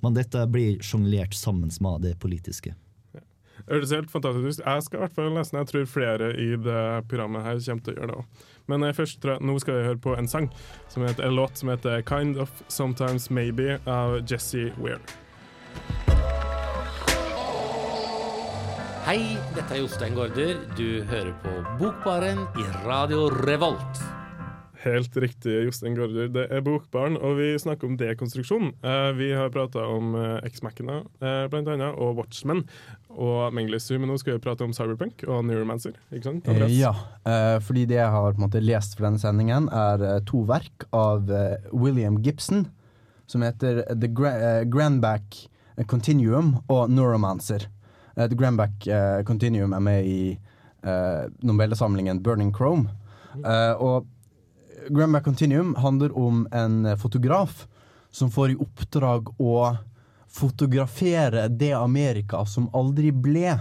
Men 0.04 0.13
dette 0.13 0.46
blir 0.52 0.78
sjonglert 0.78 1.34
sammen 1.34 1.72
med 1.82 2.02
det 2.02 2.20
politiske. 2.20 2.76
Det 3.13 3.74
høres 3.74 3.89
helt 3.91 4.12
fantastisk. 4.12 4.62
Jeg 4.63 4.84
skal 4.84 5.00
i 5.00 5.02
hvert 5.02 5.15
fall 5.15 5.34
lese 5.34 5.52
den. 5.52 5.65
Jeg 5.65 5.67
tror 5.67 5.86
flere 5.89 6.28
i 6.38 6.56
det 6.56 7.08
programmet 7.10 7.43
her 7.43 7.58
kommer 7.58 7.84
til 7.84 7.93
å 7.93 7.98
gjøre 7.98 8.08
det 8.08 8.17
òg. 8.22 8.26
Men 8.67 8.84
eh, 8.84 8.93
først 8.93 9.20
tror 9.20 9.34
jeg, 9.34 9.41
nå 9.41 9.60
skal 9.60 9.74
vi 9.74 9.88
høre 9.88 9.98
på 10.00 10.17
en 10.17 10.28
sang, 10.28 10.50
som 10.88 11.04
heter, 11.04 11.26
en 11.26 11.36
låt 11.36 11.58
som 11.58 11.70
heter 11.70 12.02
'Kind 12.04 12.38
of 12.38 12.52
Sometimes 12.70 13.30
Maybe' 13.30 13.80
av 13.88 14.22
Jesse 14.30 14.72
Weir. 14.78 15.02
Hei, 19.07 19.37
dette 19.55 19.71
er 19.71 19.85
Jostein 19.85 20.17
Gaarder. 20.17 20.57
Du 20.75 20.99
hører 21.07 21.31
på 21.39 21.51
Bokbaren 21.79 22.41
i 22.59 22.65
Radio 22.83 23.29
Revolt. 23.31 24.01
Helt 24.83 25.15
riktig, 25.15 25.53
Jostein 25.63 25.95
Gaarder. 25.95 26.27
Det 26.35 26.43
er 26.51 26.61
Bokbarn, 26.65 27.15
og 27.15 27.37
vi 27.39 27.53
snakker 27.55 27.87
om 27.87 27.95
dekonstruksjon. 27.95 28.73
Eh, 28.83 29.07
vi 29.15 29.31
har 29.31 29.53
prata 29.55 29.85
om 29.87 30.11
eh, 30.19 30.49
X-Mac-ene, 30.51 30.99
eh, 31.23 31.47
blant 31.53 31.71
annet, 31.71 31.95
og 31.95 32.19
Watchmen 32.19 32.65
og 33.15 33.55
Menglesu, 33.55 33.95
men 33.95 34.11
nå 34.11 34.19
skal 34.19 34.35
vi 34.35 34.43
prate 34.43 34.67
om 34.67 34.75
Cyberpunk 34.75 35.23
og 35.23 35.45
Neuromancer. 35.47 35.95
Ikke 36.11 36.27
sant? 36.27 36.51
Andreas? 36.51 36.75
ja, 36.75 36.91
eh, 37.23 37.57
fordi 37.63 37.87
det 37.87 38.01
jeg 38.01 38.13
har 38.19 38.31
på 38.35 38.41
en 38.41 38.49
måte 38.49 38.63
lest 38.67 38.99
for 38.99 39.07
denne 39.07 39.23
sendingen, 39.23 39.71
er 39.71 40.19
to 40.27 40.43
verk 40.51 40.83
av 40.91 41.31
William 41.71 42.19
Gibson, 42.19 42.67
som 43.23 43.47
heter 43.47 43.85
The 43.95 44.11
Gra 44.11 44.65
Grandback 44.67 45.47
Continuum 45.85 46.55
og 46.67 46.89
Neuromancer. 46.89 47.67
Uh, 48.17 48.25
The 48.25 48.35
Granback 48.35 48.87
uh, 48.87 49.23
Continuum 49.23 49.73
er 49.77 49.79
med 49.79 50.05
i 50.05 50.21
uh, 50.85 51.27
novellesamlingen 51.45 52.23
'Burning 52.23 52.53
Chrome'. 52.55 52.89
Eh, 53.45 53.73
og 53.81 54.07
Granback 54.89 55.23
Continuum 55.25 55.75
handler 55.75 56.17
om 56.17 56.47
en 56.51 56.85
eh, 56.85 56.97
fotograf 56.97 57.67
som 58.11 58.31
får 58.31 58.51
i 58.51 58.59
oppdrag 58.61 59.29
å 59.41 59.77
fotografere 60.31 61.47
det 61.47 61.73
Amerika 61.73 62.45
som 62.45 62.69
aldri 62.75 63.11
ble. 63.11 63.57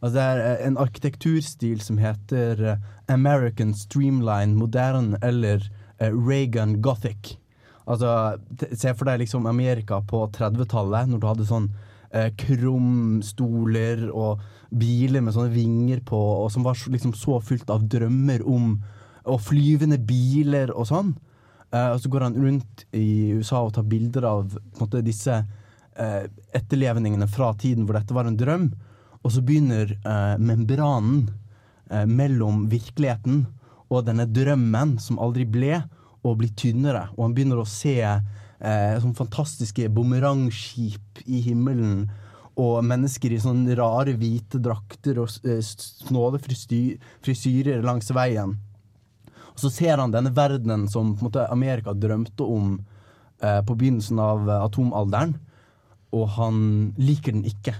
Altså 0.00 0.14
det 0.16 0.24
er 0.24 0.42
eh, 0.42 0.66
en 0.66 0.80
arkitekturstil 0.80 1.82
som 1.84 2.00
heter 2.00 2.64
eh, 2.64 2.90
American 3.12 3.74
Streamline 3.76 4.56
Modern 4.56 5.14
eller 5.22 5.68
eh, 5.98 6.10
Reagan 6.10 6.80
Gothic. 6.82 7.36
Altså, 7.84 8.38
se 8.72 8.94
for 8.96 9.08
deg 9.08 9.20
liksom 9.24 9.48
Amerika 9.50 10.00
på 10.08 10.22
30-tallet, 10.32 11.10
når 11.10 11.20
du 11.20 11.26
hadde 11.28 11.48
sånn 11.48 11.68
eh, 12.14 12.30
krumstoler 12.40 14.06
og 14.08 14.42
biler 14.74 15.22
med 15.22 15.36
sånne 15.36 15.52
vinger 15.54 16.00
på, 16.06 16.18
og 16.18 16.48
som 16.52 16.64
var 16.64 16.78
liksom 16.90 17.12
så 17.18 17.38
fylt 17.44 17.70
av 17.70 17.86
drømmer 17.90 18.44
om 18.46 18.76
Og 19.24 19.38
flyvende 19.40 19.96
biler 19.96 20.68
og 20.76 20.84
sånn. 20.84 21.14
Eh, 21.72 21.90
og 21.94 22.00
så 22.02 22.10
går 22.12 22.26
han 22.26 22.34
rundt 22.36 22.82
i 22.92 23.32
USA 23.32 23.62
og 23.64 23.72
tar 23.72 23.86
bilder 23.88 24.26
av 24.28 24.58
måte, 24.76 25.00
disse 25.00 25.38
eh, 25.96 26.26
etterlevningene 26.52 27.24
fra 27.32 27.54
tiden 27.56 27.86
hvor 27.86 27.96
dette 27.96 28.12
var 28.12 28.28
en 28.28 28.36
drøm. 28.36 28.66
Og 29.24 29.32
så 29.32 29.40
begynner 29.40 29.94
eh, 29.96 30.34
membranen 30.36 31.30
eh, 31.88 32.04
mellom 32.04 32.66
virkeligheten 32.68 33.46
og 33.88 34.04
denne 34.04 34.26
drømmen 34.28 34.98
som 35.00 35.20
aldri 35.22 35.46
ble, 35.48 35.80
å 36.24 36.34
bli 36.38 36.50
tynnere. 36.56 37.08
Og 37.14 37.26
han 37.26 37.36
begynner 37.36 37.60
å 37.60 37.68
se 37.68 37.98
eh, 38.02 38.94
sånne 39.00 39.18
fantastiske 39.18 39.88
bumerangskip 39.92 41.24
i 41.26 41.42
himmelen. 41.44 42.06
Og 42.60 42.84
mennesker 42.86 43.34
i 43.34 43.40
sånne 43.42 43.74
rare 43.78 44.14
hvite 44.18 44.60
drakter 44.62 45.20
og 45.22 45.32
eh, 45.46 45.60
snåle 45.60 46.40
frisyrer 46.42 47.84
langs 47.84 48.12
veien. 48.14 48.56
Og 49.54 49.62
så 49.62 49.70
ser 49.70 50.00
han 50.02 50.12
denne 50.14 50.34
verdenen 50.34 50.88
som 50.90 51.14
måte, 51.22 51.46
Amerika 51.50 51.94
drømte 51.94 52.46
om 52.46 52.76
eh, 53.42 53.60
på 53.62 53.76
begynnelsen 53.78 54.18
av 54.22 54.48
eh, 54.48 54.62
atomalderen, 54.66 55.36
og 56.14 56.28
han 56.36 56.58
liker 56.98 57.34
den 57.34 57.46
ikke. 57.46 57.74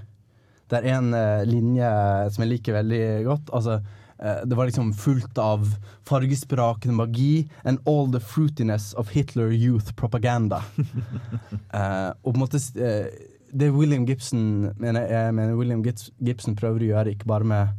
Det 0.71 0.81
er 0.81 0.97
en 0.97 1.11
eh, 1.19 1.43
linje 1.49 1.91
som 2.35 2.45
jeg 2.45 2.53
liker 2.53 2.79
veldig 2.79 3.05
godt. 3.27 3.53
Altså, 3.55 3.81
det 4.19 4.55
var 4.57 4.69
liksom 4.69 4.93
fullt 4.95 5.39
av 5.43 5.67
fargesprakende 6.07 6.95
magi 6.95 7.49
and 7.65 7.79
all 7.85 8.07
the 8.13 8.21
fruitiness 8.21 8.93
of 8.95 9.11
Hitler 9.11 9.51
youth 9.53 9.95
propaganda. 9.97 10.63
Eh, 11.75 12.11
og 12.23 12.29
på 12.29 12.37
en 12.37 12.43
måte 12.45 12.59
eh, 12.79 13.09
Det 13.51 13.67
William 13.75 14.05
Gibson 14.07 14.69
mener, 14.79 15.09
jeg 15.11 15.35
mener 15.35 15.57
William 15.59 15.83
Gibson 15.83 16.55
prøver 16.55 16.85
å 16.85 16.91
gjøre, 16.93 17.15
ikke 17.17 17.27
bare 17.27 17.49
med 17.51 17.73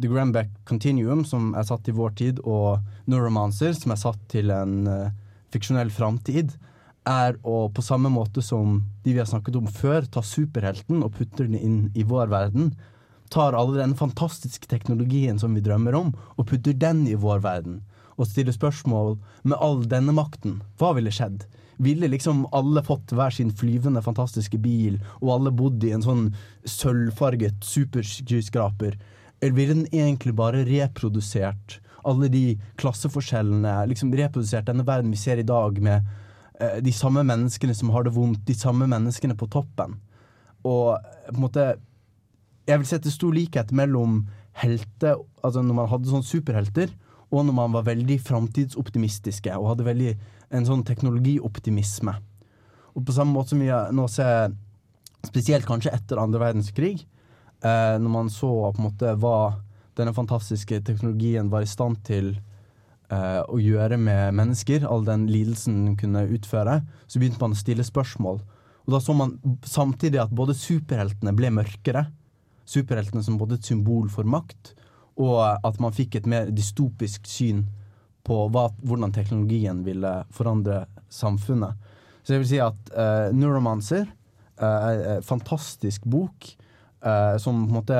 The 0.00 0.10
Gramback 0.10 0.50
Continuum, 0.66 1.24
som 1.24 1.52
er 1.54 1.66
satt 1.66 1.86
i 1.88 1.94
vår 1.94 2.16
tid, 2.18 2.40
og 2.42 2.82
Neuromancer, 3.06 3.72
som 3.78 3.94
er 3.94 4.00
satt 4.00 4.18
til 4.32 4.50
en 4.54 4.86
uh, 4.90 5.14
fiksjonell 5.54 5.92
framtid, 5.94 6.56
er 7.06 7.38
å 7.46 7.68
på 7.70 7.84
samme 7.86 8.10
måte 8.12 8.42
som 8.42 8.80
de 9.04 9.14
vi 9.14 9.22
har 9.22 9.30
snakket 9.30 9.58
om 9.60 9.70
før, 9.70 10.06
ta 10.10 10.22
superhelten 10.26 11.04
og 11.06 11.14
putte 11.16 11.46
den 11.46 11.58
inn 11.58 11.78
i 11.94 12.06
vår 12.06 12.30
verden. 12.32 12.72
Tar 13.32 13.56
alle 13.58 13.80
den 13.80 13.96
fantastiske 13.98 14.68
teknologien 14.70 15.38
som 15.38 15.54
vi 15.56 15.64
drømmer 15.64 15.96
om, 15.98 16.14
og 16.36 16.48
putter 16.50 16.76
den 16.76 17.04
i 17.10 17.16
vår 17.18 17.42
verden. 17.44 17.80
Og 18.16 18.30
stiller 18.30 18.54
spørsmål 18.54 19.16
med 19.44 19.58
all 19.60 19.82
denne 19.90 20.14
makten. 20.16 20.60
Hva 20.80 20.94
ville 20.96 21.12
skjedd? 21.12 21.44
Ville 21.82 22.08
liksom 22.08 22.46
alle 22.56 22.80
fått 22.84 23.12
hver 23.12 23.34
sin 23.34 23.50
flyvende, 23.52 24.00
fantastiske 24.02 24.58
bil, 24.62 25.00
og 25.20 25.34
alle 25.34 25.52
bodd 25.52 25.84
i 25.84 25.92
en 25.92 26.04
sånn 26.04 26.30
sølvfarget 26.64 27.66
superskyskraper? 27.66 28.96
Eller 29.42 29.58
ville 29.58 29.74
den 29.74 29.90
egentlig 29.92 30.32
bare 30.38 30.64
reprodusert 30.64 31.80
alle 32.06 32.30
de 32.30 32.44
klasseforskjellene, 32.80 33.74
liksom 33.90 34.14
reprodusert 34.14 34.68
denne 34.68 34.86
verden 34.86 35.10
vi 35.10 35.18
ser 35.20 35.40
i 35.42 35.46
dag 35.46 35.80
med 35.82 36.06
eh, 36.60 36.78
de 36.84 36.92
samme 36.94 37.24
menneskene 37.26 37.74
som 37.74 37.90
har 37.94 38.06
det 38.06 38.14
vondt, 38.14 38.44
de 38.46 38.54
samme 38.54 38.86
menneskene 38.90 39.36
på 39.38 39.48
toppen. 39.50 39.98
Og 40.66 40.94
på 41.26 41.34
en 41.34 41.42
måte 41.42 41.66
Jeg 42.66 42.82
vil 42.82 42.88
sette 42.88 43.12
stor 43.14 43.34
likhet 43.34 43.72
mellom 43.76 44.24
helte, 44.58 45.14
altså 45.44 45.62
når 45.62 45.76
man 45.78 45.90
hadde 45.90 46.10
sånne 46.10 46.26
superhelter, 46.26 46.94
og 47.30 47.44
når 47.46 47.54
man 47.58 47.74
var 47.74 47.86
veldig 47.88 48.16
framtidsoptimistiske 48.22 49.54
og 49.58 49.72
hadde 49.72 49.86
veldig 49.86 50.14
en 50.54 50.66
sånn 50.66 50.84
teknologioptimisme. 50.86 52.14
Og 52.96 53.04
på 53.04 53.14
samme 53.14 53.34
måte 53.34 53.52
som 53.52 53.62
vi 53.62 53.68
nå 53.68 54.06
ser, 54.10 54.54
spesielt 55.26 55.66
kanskje 55.68 55.92
etter 55.94 56.20
andre 56.22 56.40
verdenskrig, 56.42 57.02
eh, 57.60 57.96
når 58.00 58.12
man 58.12 58.30
så 58.32 58.50
på 58.70 58.80
en 58.80 58.88
måte 58.88 59.14
hva 59.20 59.38
denne 59.98 60.14
fantastiske 60.16 60.80
teknologien 60.86 61.50
var 61.52 61.64
i 61.64 61.70
stand 61.70 62.02
til 62.06 62.34
eh, 63.10 63.42
å 63.42 63.58
gjøre 63.60 63.98
med 64.00 64.36
mennesker, 64.38 64.86
all 64.86 65.04
den 65.06 65.26
lidelsen 65.30 65.82
den 65.90 65.96
kunne 66.00 66.26
utføre, 66.30 66.80
så 67.06 67.20
begynte 67.20 67.42
man 67.42 67.56
å 67.56 67.60
stille 67.60 67.86
spørsmål. 67.86 68.40
Og 68.86 68.94
da 68.94 69.02
så 69.02 69.16
man 69.18 69.34
samtidig 69.66 70.20
at 70.22 70.34
både 70.34 70.54
superheltene 70.56 71.34
ble 71.36 71.50
mørkere, 71.58 72.06
superheltene 72.66 73.22
som 73.24 73.38
både 73.38 73.58
et 73.58 73.68
symbol 73.68 74.10
for 74.12 74.28
makt, 74.28 74.74
og 75.22 75.40
at 75.64 75.80
man 75.80 75.94
fikk 75.96 76.18
et 76.18 76.28
mer 76.28 76.50
dystopisk 76.52 77.28
syn 77.30 77.64
på 78.26 78.46
hva, 78.52 78.68
hvordan 78.82 79.14
teknologien 79.14 79.84
ville 79.86 80.12
forandre 80.34 80.84
samfunnet. 81.12 81.78
Så 82.26 82.34
jeg 82.34 82.42
vil 82.42 82.50
si 82.50 82.62
at 82.62 82.92
uh, 82.92 83.30
Neuromancer 83.34 84.08
en 84.56 85.22
fantastisk 85.22 86.06
bok 86.08 86.46
uh, 87.04 87.36
som 87.36 87.66
på 87.66 87.68
en 87.68 87.74
måte 87.76 87.98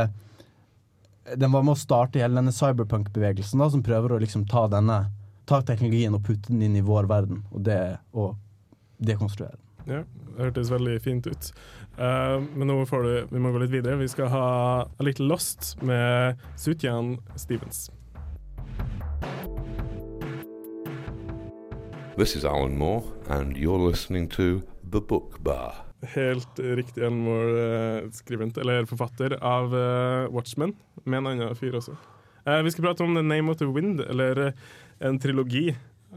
Den 1.37 1.53
var 1.53 1.67
med 1.67 1.75
å 1.75 1.79
starte 1.79 2.23
hele 2.23 2.39
denne 2.39 2.55
cyberpunk-bevegelsen, 2.55 3.61
som 3.71 3.83
prøver 3.85 4.15
å 4.15 4.21
liksom 4.23 4.47
ta 4.49 4.65
denne 4.73 5.05
Ta 5.47 5.61
teknologien 5.63 6.15
og 6.17 6.25
putte 6.27 6.51
den 6.51 6.65
inn 6.67 6.75
i 6.75 6.83
vår 6.83 7.07
verden, 7.07 7.45
og, 7.53 7.61
det, 7.69 7.79
og 8.19 8.33
dekonstruere 8.99 9.55
den. 9.55 9.67
Ja, 9.87 10.01
det 10.03 10.43
hørtes 10.43 10.73
veldig 10.73 10.97
fint 11.05 11.29
ut. 11.31 11.51
Eh, 11.99 12.43
men 12.55 12.69
nå 12.69 12.77
får 12.87 13.03
du, 13.03 13.13
vi 13.31 13.41
må 13.41 13.51
gå 13.55 13.61
litt 13.63 13.73
videre. 13.73 13.97
Vi 13.97 14.09
skal 14.13 14.29
ha 14.29 14.49
A 14.85 15.05
Little 15.07 15.29
Lost 15.31 15.75
med 15.81 16.43
Sutjan 16.61 17.17
Stevens. 17.41 17.89
This 22.17 22.37
is 22.37 22.45
Alan 22.45 22.77
Moore, 22.79 23.05
and 23.29 23.57
you're 23.57 23.81
listening 23.81 24.29
to 24.37 24.61
The 24.93 25.01
Book 25.01 25.41
Bar. 25.45 25.83
Helt 26.13 26.61
riktig 26.61 27.03
Alan 27.03 27.25
Moore, 27.25 27.65
eh, 27.65 28.11
skribent, 28.13 28.59
eller 28.59 28.85
forfatter 28.85 29.39
av 29.41 29.73
eh, 29.77 30.29
Watchmen, 30.33 30.77
med 31.05 31.19
en 31.19 31.33
annen 31.33 31.57
fyr 31.57 31.81
også. 31.81 31.97
Vi 32.47 32.71
skal 32.71 32.85
prate 32.85 33.03
om 33.03 33.17
The 33.17 33.25
Name 33.27 33.51
of 33.51 33.59
the 33.59 33.67
Wind, 33.67 34.01
eller 34.05 34.53
en 35.03 35.17
trilogi, 35.19 35.73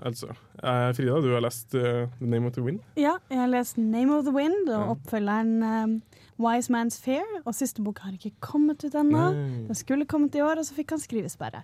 altså. 0.05 0.27
Eh, 0.63 0.91
Frida, 0.93 1.19
du 1.21 1.29
har 1.33 1.41
lest 1.41 1.73
uh, 1.75 2.07
The 2.19 2.27
Name 2.27 2.47
of 2.47 2.53
the 2.53 2.63
Wind? 2.63 2.79
Ja, 2.97 3.17
jeg 3.29 3.37
har 3.39 3.47
lest 3.47 3.77
'Name 3.77 4.11
of 4.17 4.25
the 4.25 4.33
Wind' 4.35 4.69
og 4.69 4.95
oppfølgeren 4.97 5.63
um, 5.63 6.01
'Wise 6.39 6.71
Man's 6.71 6.99
Fear. 7.01 7.25
Og 7.45 7.53
siste 7.55 7.81
bok 7.83 7.99
har 7.99 8.11
ikke 8.15 8.31
kommet 8.39 8.83
ut 8.83 8.93
ennå. 8.95 9.25
Den 9.67 9.75
skulle 9.75 10.05
kommet 10.05 10.35
i 10.35 10.41
år, 10.41 10.57
og 10.59 10.65
så 10.65 10.73
fikk 10.73 10.89
han 10.95 10.99
skrivesperre. 10.99 11.63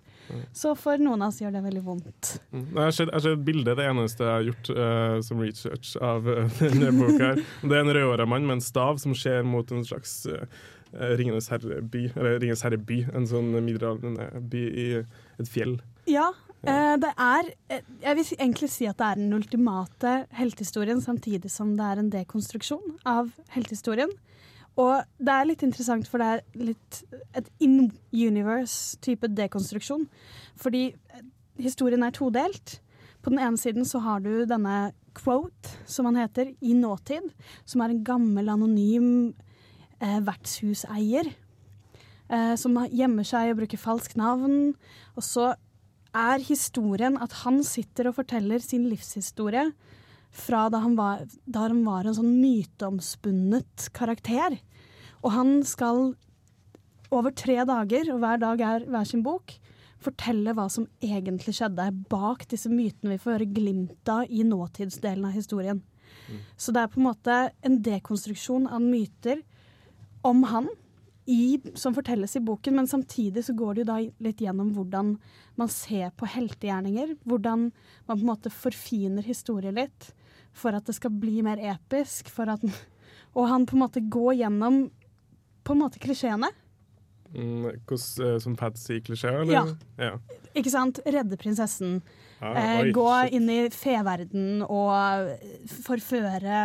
Så 0.54 0.76
for 0.76 0.98
noen 0.98 1.22
av 1.22 1.32
oss 1.32 1.40
gjør 1.42 1.52
det 1.56 1.64
veldig 1.64 1.84
vondt. 1.86 2.40
Mm. 2.52 2.66
Jeg 2.76 2.84
har 2.84 2.92
sett- 2.92 3.08
jeg 3.12 3.14
har 3.14 3.20
sett 3.22 3.66
det 3.66 3.86
eneste 3.86 4.24
jeg 4.24 4.34
har 4.34 4.48
gjort 4.50 4.70
uh, 4.76 5.22
som 5.22 5.40
research 5.40 5.96
av 6.02 6.24
denne 6.60 6.92
boka. 6.92 7.24
her. 7.36 7.44
Det 7.64 7.72
er 7.72 7.80
en 7.86 7.94
rødhåra 7.96 8.26
mann 8.28 8.46
med 8.46 8.54
en 8.60 8.62
stav 8.62 8.98
som 8.98 9.16
ser 9.16 9.44
mot 9.44 9.72
en 9.72 9.86
slags 9.86 10.26
uh, 10.28 10.46
Ringenes 10.94 11.50
herre-by. 11.52 12.12
Eller 12.16 12.40
Ringenes 12.40 12.62
herre-by, 12.64 13.06
en 13.16 13.28
sånn 13.28 13.52
middelaldrende 13.66 14.28
by 14.52 14.62
i 14.72 14.86
et 15.40 15.48
fjell. 15.52 15.80
Ja, 16.08 16.30
eh, 16.68 16.96
det 17.02 17.12
er 17.18 17.50
eh, 17.70 17.82
Jeg 18.02 18.18
vil 18.18 18.32
egentlig 18.40 18.70
si 18.74 18.88
at 18.90 18.98
det 19.00 19.08
er 19.08 19.20
den 19.20 19.34
ultimate 19.34 20.14
heltehistorien, 20.36 21.02
samtidig 21.02 21.52
som 21.52 21.76
det 21.78 21.86
er 21.86 22.02
en 22.02 22.12
dekonstruksjon 22.14 22.98
av 23.06 23.32
heltehistorien. 23.56 24.12
Og 24.76 25.06
det 25.24 25.32
er 25.32 25.48
litt 25.48 25.64
interessant, 25.64 26.08
for 26.12 26.20
det 26.20 26.28
er 26.28 26.66
litt 26.72 27.00
et 27.38 27.48
in-universe-type 27.64 29.30
dekonstruksjon. 29.38 30.04
Fordi 30.60 30.90
eh, 30.92 31.24
historien 31.62 32.04
er 32.04 32.16
todelt. 32.16 32.80
På 33.24 33.32
den 33.32 33.42
ene 33.42 33.58
siden 33.58 33.88
så 33.88 34.04
har 34.04 34.22
du 34.22 34.44
denne 34.46 34.92
quote, 35.16 35.72
som 35.88 36.10
han 36.10 36.20
heter, 36.20 36.52
i 36.60 36.76
nåtid. 36.76 37.32
Som 37.66 37.82
er 37.82 37.94
en 37.94 38.04
gammel, 38.06 38.52
anonym 38.52 39.34
eh, 40.02 40.20
vertshuseier. 40.28 41.32
Eh, 42.26 42.56
som 42.60 42.76
gjemmer 42.92 43.28
seg 43.28 43.54
og 43.54 43.62
bruker 43.62 43.80
falskt 43.80 44.20
navn. 44.20 44.74
Og 45.16 45.24
så 45.24 45.54
er 46.16 46.44
historien 46.48 47.20
at 47.22 47.42
han 47.44 47.62
sitter 47.66 48.10
og 48.10 48.18
forteller 48.20 48.64
sin 48.64 48.88
livshistorie 48.90 49.70
fra 50.36 50.66
da 50.72 50.82
han 50.84 50.96
var, 51.00 51.24
da 51.46 51.68
han 51.68 51.84
var 51.86 52.08
en 52.08 52.18
sånn 52.18 52.38
myteomspunnet 52.42 53.90
karakter. 53.96 54.58
Og 55.24 55.32
han 55.36 55.58
skal 55.68 56.16
over 57.14 57.32
tre 57.36 57.62
dager, 57.68 58.10
og 58.12 58.22
hver 58.24 58.42
dag 58.42 58.64
er 58.66 58.86
hver 58.90 59.08
sin 59.08 59.24
bok, 59.26 59.54
fortelle 60.06 60.54
hva 60.54 60.68
som 60.70 60.88
egentlig 61.04 61.56
skjedde 61.58 61.88
bak 62.12 62.46
disse 62.52 62.70
mytene 62.70 63.16
vi 63.16 63.22
får 63.22 63.38
høre 63.38 63.52
glimt 63.56 64.12
av 64.12 64.30
i 64.30 64.44
nåtidsdelen 64.46 65.28
av 65.30 65.36
historien. 65.38 65.82
Så 66.58 66.74
det 66.74 66.82
er 66.82 66.92
på 66.92 67.00
en 67.00 67.08
måte 67.10 67.38
en 67.66 67.78
dekonstruksjon 67.86 68.68
av 68.72 68.84
myter 68.84 69.42
om 70.26 70.44
han, 70.50 70.70
i, 71.26 71.60
som 71.74 71.96
fortelles 71.96 72.36
i 72.36 72.42
boken, 72.46 72.76
men 72.76 72.88
samtidig 72.88 73.46
så 73.46 73.54
går 73.58 73.74
det 73.74 73.82
jo 73.82 73.88
da 73.90 73.98
litt 74.28 74.42
gjennom 74.42 74.74
hvordan 74.76 75.16
man 75.58 75.72
ser 75.72 76.12
på 76.18 76.30
heltegjerninger. 76.30 77.16
Hvordan 77.26 77.72
man 78.06 78.18
på 78.18 78.22
en 78.22 78.30
måte 78.30 78.52
forfiner 78.54 79.26
historie 79.26 79.74
litt 79.74 80.12
for 80.56 80.76
at 80.78 80.86
det 80.88 80.96
skal 80.98 81.14
bli 81.18 81.42
mer 81.46 81.62
episk. 81.74 82.30
For 82.34 82.52
at, 82.54 82.62
og 83.38 83.50
han 83.50 83.66
på 83.66 83.78
en 83.78 83.86
måte 83.88 84.06
går 84.06 84.38
gjennom 84.44 84.86
på 85.66 85.74
en 85.74 85.82
måte 85.82 86.02
klisjeene. 86.04 86.52
Mm, 87.34 87.66
hvordan, 87.90 88.04
eh, 88.22 88.38
som 88.40 88.54
fantasy-klisjé, 88.56 89.32
eller? 89.42 89.54
Ja. 89.54 89.66
ja. 89.98 90.42
Ikke 90.54 90.72
sant? 90.72 91.02
Redde 91.10 91.40
prinsessen. 91.42 91.98
Ah, 92.46 92.58
eh, 92.62 92.82
oi, 92.84 92.92
gå 92.94 93.06
shit. 93.10 93.36
inn 93.38 93.50
i 93.50 93.60
feverden 93.74 94.62
og 94.66 95.32
forføre 95.86 96.60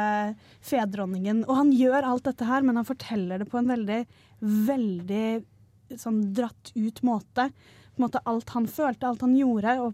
fedronningen. 0.60 1.44
Og 1.46 1.56
han 1.62 1.72
gjør 1.72 2.08
alt 2.10 2.26
dette 2.28 2.48
her, 2.48 2.66
men 2.66 2.76
han 2.80 2.88
forteller 2.88 3.40
det 3.40 3.48
på 3.50 3.60
en 3.60 3.70
veldig, 3.70 4.00
veldig 4.68 5.24
sånn 6.00 6.20
dratt 6.36 6.72
ut 6.76 7.00
måte. 7.06 7.48
På 7.50 8.00
en 8.00 8.06
måte 8.06 8.22
alt 8.30 8.52
han 8.54 8.68
følte, 8.70 9.08
alt 9.08 9.24
han 9.24 9.38
gjorde, 9.38 9.92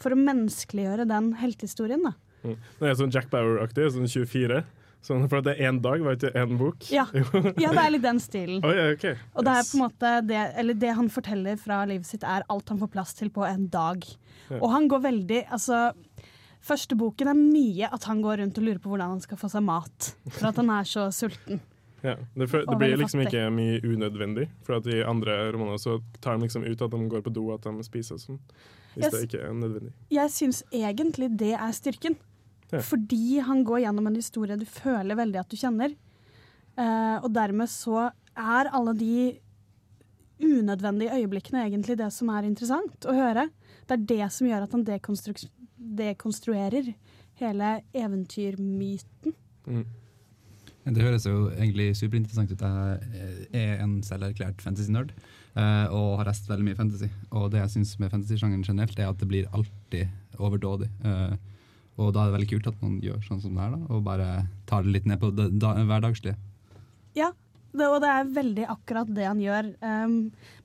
for 0.00 0.14
å 0.14 0.20
menneskeliggjøre 0.20 1.08
den 1.10 1.34
heltehistorien. 1.40 2.06
da. 2.06 2.14
Mm. 2.44 2.56
Det 2.78 2.88
er 2.88 2.96
sånn 2.98 3.12
Jack 3.14 3.30
Bauer-aktig, 3.32 3.90
sånn 3.94 4.10
24. 4.10 4.64
Sånn, 5.04 5.26
for 5.28 5.42
at 5.42 5.44
det 5.44 5.54
er 5.58 5.68
én 5.68 5.78
dag, 5.84 6.00
var 6.00 6.16
ikke 6.16 6.30
én 6.40 6.54
bok? 6.60 6.86
Ja. 6.88 7.04
Ja, 7.60 7.72
det 7.76 7.82
er 7.82 7.90
litt 7.92 8.04
den 8.06 8.20
stilen. 8.24 8.62
Oi, 8.64 8.72
ja, 8.72 8.86
ok. 8.94 9.04
Og 9.36 9.44
det 9.44 9.52
er 9.58 9.66
på 9.68 9.76
en 9.76 9.82
måte 9.84 10.12
det, 10.24 10.44
eller 10.62 10.78
det 10.80 10.94
han 10.96 11.10
forteller 11.12 11.58
fra 11.60 11.82
livet 11.90 12.08
sitt, 12.08 12.24
er 12.24 12.46
alt 12.48 12.72
han 12.72 12.80
får 12.80 12.90
plass 12.94 13.12
til 13.18 13.28
på 13.34 13.44
en 13.44 13.66
dag. 13.72 14.06
Ja. 14.48 14.62
Og 14.62 14.70
han 14.72 14.88
går 14.88 15.02
veldig 15.04 15.42
Altså, 15.52 15.90
første 16.64 16.96
boken 16.96 17.28
er 17.34 17.36
mye 17.36 17.92
at 17.92 18.08
han 18.08 18.24
går 18.24 18.40
rundt 18.40 18.58
og 18.60 18.64
lurer 18.64 18.80
på 18.80 18.92
hvordan 18.94 19.14
han 19.18 19.22
skal 19.24 19.40
få 19.40 19.52
seg 19.52 19.64
mat. 19.68 20.10
For 20.30 20.48
at 20.50 20.60
han 20.62 20.72
er 20.72 20.88
så 20.88 21.10
sulten. 21.12 21.60
Ja, 22.04 22.16
det, 22.36 22.50
for, 22.52 22.64
det 22.68 22.76
blir 22.80 22.98
liksom 23.00 23.22
ikke 23.24 23.46
mye 23.52 23.78
unødvendig. 23.84 24.48
For 24.64 24.76
at 24.76 24.88
i 24.92 24.98
andre 25.08 25.38
romaner 25.54 25.80
så 25.80 25.98
tar 26.20 26.36
de 26.36 26.44
liksom 26.44 26.64
ut 26.64 26.82
at 26.84 26.92
de 26.92 27.06
går 27.12 27.22
på 27.24 27.32
do, 27.32 27.46
at 27.54 27.64
de 27.64 27.84
spiser 27.86 28.16
og 28.18 28.24
sånn. 28.24 28.40
Hvis 28.94 29.06
Yes. 29.08 29.12
det 29.14 29.22
ikke 29.26 29.40
er 29.42 29.52
nødvendig. 29.56 29.92
Jeg 30.12 30.30
syns 30.30 30.62
egentlig 30.72 31.30
det 31.40 31.54
er 31.56 31.72
styrken. 31.74 32.16
Ja. 32.72 32.80
Fordi 32.82 33.38
han 33.44 33.62
går 33.66 33.84
gjennom 33.84 34.08
en 34.08 34.18
historie 34.18 34.56
du 34.58 34.66
føler 34.68 35.18
veldig 35.18 35.40
at 35.42 35.50
du 35.52 35.58
kjenner. 35.58 35.94
Eh, 36.74 37.16
og 37.20 37.30
dermed 37.34 37.70
så 37.70 38.08
er 38.34 38.70
alle 38.74 38.94
de 38.98 39.16
unødvendige 40.42 41.14
øyeblikkene 41.14 41.66
egentlig 41.68 41.98
det 42.00 42.10
som 42.12 42.30
er 42.34 42.48
interessant 42.48 43.06
å 43.06 43.14
høre. 43.14 43.48
Det 43.86 43.96
er 43.96 44.06
det 44.10 44.30
som 44.34 44.48
gjør 44.48 44.66
at 44.66 44.74
han 44.74 44.86
dekonstru 44.86 45.34
dekonstruerer 45.74 46.94
hele 47.38 47.70
eventyrmyten. 47.92 49.34
Mm. 49.66 49.84
Det 50.84 51.02
høres 51.02 51.26
jo 51.26 51.48
egentlig 51.52 51.94
superinteressant 51.96 52.52
ut. 52.52 52.62
Jeg 52.64 53.60
er 53.60 53.80
en 53.82 53.98
selverklært 54.04 54.60
fantasy-nerd 54.64 55.12
eh, 55.12 55.86
og 55.92 56.18
har 56.20 56.28
lest 56.28 56.48
veldig 56.48 56.66
mye 56.66 56.78
fantasy. 56.78 57.08
Og 57.32 57.50
det 57.52 57.62
jeg 57.62 57.74
syns 57.76 57.94
med 58.00 58.12
fantasy-sjangeren 58.12 58.66
generelt, 58.66 58.98
er 58.98 59.12
at 59.12 59.20
det 59.20 59.28
blir 59.30 59.50
alltid 59.56 60.40
overdådig. 60.40 60.90
Og 61.94 62.10
da 62.14 62.24
er 62.24 62.30
det 62.30 62.36
veldig 62.38 62.50
kult 62.50 62.68
at 62.72 62.82
man 62.82 62.98
gjør 63.04 63.22
sånn 63.28 63.40
som 63.42 63.54
det 63.54 63.62
er, 63.62 63.74
da, 63.76 63.94
og 63.94 64.04
bare 64.06 64.28
tar 64.66 64.82
det 64.82 64.94
litt 64.96 65.08
ned 65.08 65.20
på 65.22 65.30
det 65.34 65.48
da, 65.62 65.74
hverdagslige. 65.86 66.34
Ja, 67.14 67.30
det, 67.74 67.86
og 67.86 68.00
det 68.02 68.10
er 68.10 68.32
veldig 68.34 68.66
akkurat 68.70 69.10
det 69.14 69.26
han 69.26 69.42
gjør. 69.42 69.70
Um, 69.82 70.16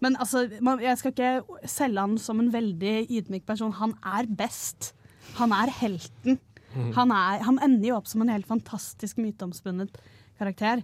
men 0.01 0.17
altså, 0.21 0.45
man, 0.65 0.81
jeg 0.81 0.97
skal 0.99 1.13
ikke 1.13 1.69
selge 1.69 2.05
han 2.05 2.17
som 2.21 2.41
en 2.41 2.51
veldig 2.53 2.95
ydmyk 3.07 3.45
person. 3.49 3.73
Han 3.77 3.95
er 4.05 4.29
best. 4.41 4.93
Han 5.37 5.53
er 5.55 5.73
helten. 5.81 6.39
Mhm. 6.69 6.93
Han, 6.97 7.13
er, 7.13 7.43
han 7.45 7.57
ender 7.65 7.91
jo 7.91 7.97
opp 7.97 8.09
som 8.09 8.21
en 8.21 8.33
helt 8.33 8.49
fantastisk 8.49 9.17
myteomspunnet 9.21 9.97
karakter. 10.37 10.83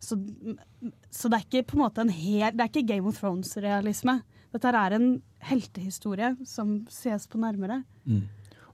Så, 0.00 0.16
så 1.12 1.28
det 1.32 1.38
er 1.38 1.44
ikke 1.44 1.68
på 1.72 1.76
en 1.78 1.84
måte 1.86 2.04
en 2.04 2.12
hel, 2.12 2.52
det 2.52 2.64
er 2.64 2.70
ikke 2.70 2.88
Game 2.88 3.08
of 3.08 3.20
Thrones-realisme. 3.20 4.20
Dette 4.52 4.72
er 4.72 4.96
en 4.96 5.06
heltehistorie 5.44 6.34
som 6.48 6.78
ses 6.92 7.28
på 7.28 7.40
nærmere. 7.40 7.82
Mm. 8.08 8.24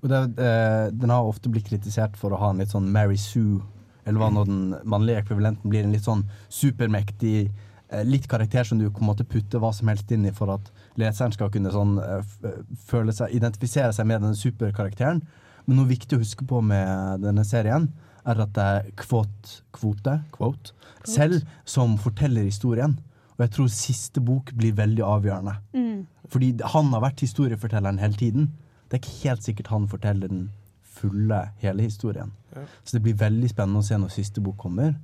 Og 0.03 0.11
det, 0.11 0.23
eh, 0.43 0.87
den 0.91 1.11
har 1.15 1.23
ofte 1.23 1.51
blitt 1.53 1.69
kritisert 1.71 2.17
for 2.19 2.35
å 2.35 2.41
ha 2.41 2.51
en 2.51 2.63
litt 2.63 2.73
sånn 2.75 2.91
Mary 2.91 3.19
Sue, 3.21 3.61
eller 4.05 4.19
hva 4.19 4.31
når 4.35 4.49
den 4.49 4.63
mannlige 4.83 5.23
ekvivalenten 5.23 5.71
blir 5.71 5.85
en 5.87 5.93
litt 5.95 6.09
sånn 6.09 6.25
supermektig 6.51 7.37
eh, 7.47 8.03
litt 8.03 8.27
karakter 8.31 8.67
som 8.67 8.81
du 8.81 8.89
på 8.91 8.99
en 8.99 9.11
måte 9.13 9.27
putter 9.29 9.63
hva 9.63 9.71
som 9.75 9.93
helst 9.93 10.11
inn 10.11 10.27
i 10.27 10.35
for 10.35 10.51
at 10.57 10.73
leseren 10.99 11.35
skal 11.35 11.53
kunne 11.55 11.71
sånn 11.71 12.01
eh, 12.03 12.57
føle 12.89 13.15
seg, 13.15 13.31
identifisere 13.39 13.95
seg 13.95 14.09
med 14.11 14.27
den 14.27 14.35
superkarakteren. 14.39 15.23
Men 15.69 15.79
noe 15.79 15.93
viktig 15.93 16.19
å 16.19 16.25
huske 16.25 16.47
på 16.51 16.59
med 16.67 17.23
denne 17.23 17.47
serien, 17.47 17.87
er 18.27 18.43
at 18.43 18.53
det 18.55 18.65
er 18.65 18.91
kvot, 18.99 19.55
kvote, 19.75 20.19
quote, 20.35 20.75
selv 21.07 21.43
som 21.67 21.97
forteller 21.99 22.47
historien. 22.47 22.99
Og 23.37 23.47
jeg 23.47 23.55
tror 23.57 23.71
siste 23.75 24.23
bok 24.23 24.53
blir 24.59 24.75
veldig 24.79 25.03
avgjørende. 25.07 25.55
Mm. 25.75 26.05
Fordi 26.31 26.53
han 26.75 26.93
har 26.95 27.03
vært 27.07 27.25
historiefortelleren 27.25 27.99
hele 28.03 28.19
tiden. 28.19 28.51
Det 28.93 28.99
er 28.99 29.09
ikke 29.09 29.29
helt 29.29 29.45
sikkert 29.45 29.67
han 29.73 29.89
forteller 29.89 30.29
den 30.29 30.51
fulle, 30.85 31.49
hele 31.59 31.83
historien. 31.83 32.33
Ja. 32.53 32.61
Så 32.85 32.97
det 32.99 33.03
blir 33.03 33.15
veldig 33.17 33.49
spennende 33.49 33.81
å 33.81 33.87
se 33.87 33.97
når 33.97 34.11
siste 34.13 34.43
bok 34.45 34.59
kommer, 34.61 34.99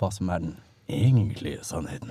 hva 0.00 0.08
som 0.08 0.30
er 0.32 0.40
den 0.40 0.54
egentlige 0.88 1.60
sannheten. 1.60 2.08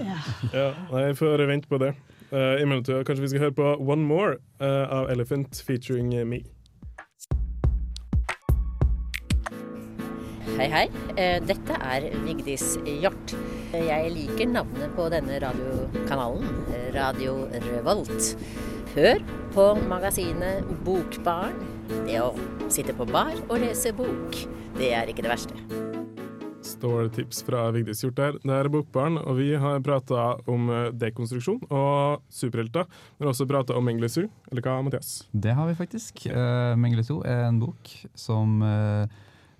Ja, 0.53 0.67
nei, 0.91 1.01
jeg 1.07 1.17
får 1.17 1.41
vente 1.49 1.71
på 1.71 1.79
det. 1.81 1.95
Uh, 2.29 2.61
I 2.61 2.67
mellomtida 2.69 3.01
kanskje 3.01 3.25
vi 3.25 3.31
skal 3.33 3.47
høre 3.47 3.55
på 3.57 3.71
One 3.81 4.05
More 4.05 4.35
uh, 4.61 4.85
av 4.99 5.09
Elephant 5.09 5.57
featuring 5.65 6.13
Me. 6.29 6.43
Hei, 10.53 10.69
hei. 10.69 10.85
Eh, 11.17 11.39
Dette 11.41 11.81
er 11.81 12.11
Vigdis 12.27 12.75
Hjort. 12.85 13.33
Jeg 13.73 14.11
liker 14.13 14.51
navnet 14.51 14.91
på 14.93 15.07
denne 15.09 15.39
radiokanalen, 15.41 16.43
Radio 16.93 17.47
Revolt. 17.63 18.27
Hør 18.93 19.23
på 19.55 19.65
magasinet 19.89 20.67
Bokbarn. 20.85 21.55
Det 22.05 22.19
å 22.21 22.27
sitte 22.69 22.93
på 22.93 23.07
bar 23.09 23.33
og 23.47 23.55
lese 23.63 23.89
bok, 23.97 24.37
det 24.77 24.91
er 24.93 25.09
ikke 25.09 25.25
det 25.25 25.33
verste. 25.33 25.57
Står 26.61 27.09
tips 27.17 27.41
fra 27.47 27.65
Vigdis 27.73 28.05
Hjort 28.05 28.19
der. 28.21 28.37
Det 28.45 28.53
er 28.59 28.69
Bokbarn, 28.69 29.17
og 29.17 29.41
vi 29.41 29.49
har 29.57 29.81
prata 29.81 30.35
om 30.45 30.69
eh, 30.69 30.93
dekonstruksjon 30.93 31.65
og 31.73 32.21
superhelter. 32.29 32.85
Men 33.17 33.33
også 33.33 33.49
prata 33.49 33.73
om 33.73 33.89
Menglesu. 33.89 34.27
Eller 34.51 34.67
hva, 34.67 34.83
Mathias? 34.85 35.23
Det 35.33 35.57
har 35.57 35.65
vi 35.71 35.79
faktisk. 35.81 36.27
Uh, 36.29 36.77
Mengele 36.77 37.01
2 37.09 37.23
er 37.25 37.47
en 37.49 37.63
bok 37.65 37.95
som 38.13 38.61
uh, 38.61 39.09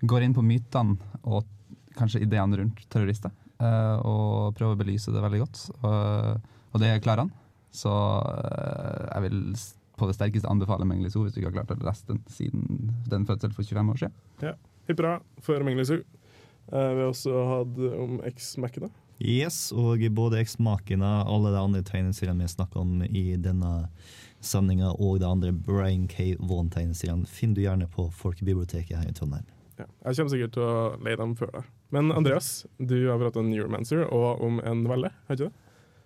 går 0.06 0.28
inn 0.28 0.38
på 0.38 0.46
mytene 0.46 1.00
og 1.26 1.50
kanskje 1.98 2.22
ideene 2.22 2.62
rundt 2.62 2.86
terrorister. 2.86 3.34
Eh, 3.60 3.96
og 4.00 4.54
prøver 4.58 4.76
å 4.76 4.80
belyse 4.80 5.14
det 5.14 5.22
veldig 5.24 5.40
godt. 5.44 5.62
Og, 5.82 6.52
og 6.74 6.82
det 6.82 6.92
klarer 7.04 7.26
han. 7.26 7.32
Så 7.74 7.92
eh, 7.92 9.08
jeg 9.10 9.26
vil 9.28 9.40
på 9.94 10.08
det 10.10 10.16
sterkeste 10.16 10.50
anbefale 10.50 10.86
Mengele 10.88 11.12
2 11.12 11.22
hvis 11.22 11.34
du 11.34 11.40
ikke 11.40 11.52
har 11.52 11.60
klart 11.60 11.74
å 11.76 11.86
lese 11.86 12.08
den 12.08 12.20
siden 12.30 12.92
den 13.10 13.26
fødsel 13.28 13.54
for 13.54 13.62
25 13.62 13.94
år 13.94 14.02
siden. 14.02 14.20
Ja. 14.42 14.54
Hurra 14.88 15.14
for 15.40 15.64
Menglesu. 15.64 16.00
Eh, 16.72 16.90
vi 16.96 17.00
har 17.02 17.08
også 17.08 17.46
hatt 17.50 17.80
om 17.94 18.20
X-Mac-ene. 18.26 18.90
Yes, 19.22 19.70
og 19.72 20.02
både 20.10 20.40
Eksmakene, 20.42 21.10
alle 21.30 21.52
de 21.54 21.60
andre 21.60 21.82
tegneseriene 21.86 22.42
vi 22.42 22.50
snakker 22.50 22.82
om 22.82 23.02
i 23.06 23.36
denne 23.38 23.86
sendinga, 24.44 24.90
og 24.98 25.20
de 25.22 25.28
andre 25.28 25.52
Brian 25.54 26.08
K. 26.10 26.34
Vaughan-tegneseriene, 26.40 27.28
finner 27.30 27.54
du 27.54 27.62
gjerne 27.62 27.88
på 27.94 28.08
Folkebiblioteket 28.10 28.98
her 28.98 29.08
i 29.08 29.14
Trondheim. 29.14 29.46
Ja. 29.80 29.88
Jeg 30.06 30.18
kommer 30.18 30.32
sikkert 30.32 30.54
til 30.54 30.64
å 30.64 30.78
leie 31.02 31.18
dem 31.18 31.34
før 31.38 31.52
deg. 31.56 31.68
Men 31.94 32.14
Andreas, 32.14 32.48
du 32.78 32.96
har 33.08 33.20
pratet 33.20 33.42
om 33.42 33.50
Neuromancer 33.50 34.04
og 34.06 34.42
om 34.44 34.60
en 34.62 34.82
novelle, 34.86 35.10
har 35.26 35.38
ikke 35.38 35.50
det? 35.50 35.60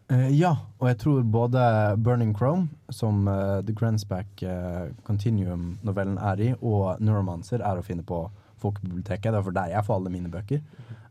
Uh, 0.09 0.29
ja, 0.33 0.55
og 0.81 0.89
jeg 0.89 0.99
tror 1.03 1.25
både 1.29 1.63
Burning 2.01 2.33
Chrome, 2.37 2.71
som 2.89 3.27
uh, 3.29 3.61
The 3.61 3.75
Grensback 3.77 4.41
uh, 4.41 4.89
Continuum-novellen 5.05 6.17
er 6.31 6.45
i, 6.47 6.53
og 6.65 7.03
Neuromancer 7.05 7.61
er 7.61 7.77
å 7.77 7.85
finne 7.85 8.07
på 8.09 8.23
Folkebiblioteket. 8.63 9.33
Det 9.33 9.39
er 9.39 9.45
for 9.45 9.55
der 9.55 9.75
jeg 9.75 9.85
får 9.87 10.01
alle 10.01 10.15
mine 10.15 10.33
bøker. 10.33 10.65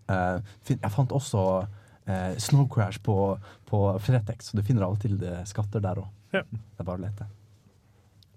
Eh, 0.07 0.37
fin 0.63 0.79
jeg 0.79 0.93
fant 0.93 1.11
også 1.15 1.43
eh, 2.07 2.35
Snow 2.39 2.67
Crash 2.71 3.01
på, 3.03 3.15
på 3.67 3.81
Fretex, 4.03 4.51
så 4.51 4.59
du 4.59 4.63
finner 4.63 4.87
det 5.19 5.35
skatter 5.49 5.83
der 5.83 6.03
òg. 6.03 6.13
Ja. 6.33 6.43
Det 6.51 6.83
er 6.83 6.87
bare 6.87 6.99
å 6.99 7.03
lete. 7.03 7.27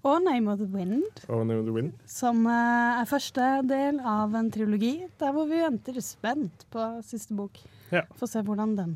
Og 0.03 0.23
Name 0.25 0.49
of 0.51 0.57
the 0.57 0.65
Wind, 0.73 1.03
Og 1.29 1.43
Name 1.45 1.59
of 1.59 1.65
the 1.67 1.73
Wind. 1.75 1.91
som 2.09 2.45
eh, 2.49 3.01
er 3.01 3.05
første 3.09 3.49
del 3.69 3.99
av 3.99 4.33
en 4.35 4.49
trilogi, 4.51 4.95
der 5.21 5.31
hvor 5.35 5.45
vi 5.45 5.59
venter 5.61 5.99
spent 6.01 6.65
på 6.73 6.87
siste 7.05 7.35
bok. 7.37 7.59
Ja. 7.91 8.01
For 8.17 8.25
å 8.25 8.31
se 8.31 8.41
hvordan 8.41 8.73
den 8.79 8.95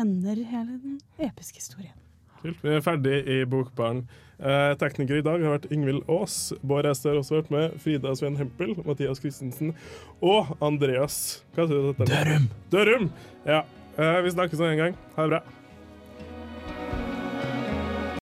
ender 0.00 0.40
hele 0.50 0.78
den 0.82 0.98
episke 1.22 1.60
historien. 1.62 1.94
Kult. 2.40 2.58
Vi 2.64 2.72
er 2.72 2.80
ferdig 2.80 3.18
i 3.28 3.44
Bokbaren. 3.44 4.06
Eh, 4.40 4.72
tekniker 4.80 5.18
i 5.20 5.22
dag 5.22 5.42
har 5.44 5.58
vært 5.58 5.70
Ingvild 5.70 6.02
Aas. 6.08 6.52
Bård 6.64 6.86
Ester 6.88 7.12
har 7.12 7.20
også 7.20 7.36
vært 7.42 7.50
med. 7.52 7.74
Frida 7.82 8.14
Sven 8.16 8.38
Hempel, 8.40 8.72
Mathias 8.86 9.20
Christensen 9.20 9.74
og 10.24 10.54
Andreas 10.64 11.44
Hva 11.54 11.66
heter 11.68 11.90
dette? 11.92 12.08
Dørum! 12.08 12.48
Dørum! 12.72 13.10
Ja. 13.44 13.60
Eh, 14.00 14.20
vi 14.24 14.32
snakkes 14.32 14.62
en 14.64 14.78
gang. 14.80 14.96
Ha 15.18 15.26
det 15.28 15.34
bra. 15.36 15.42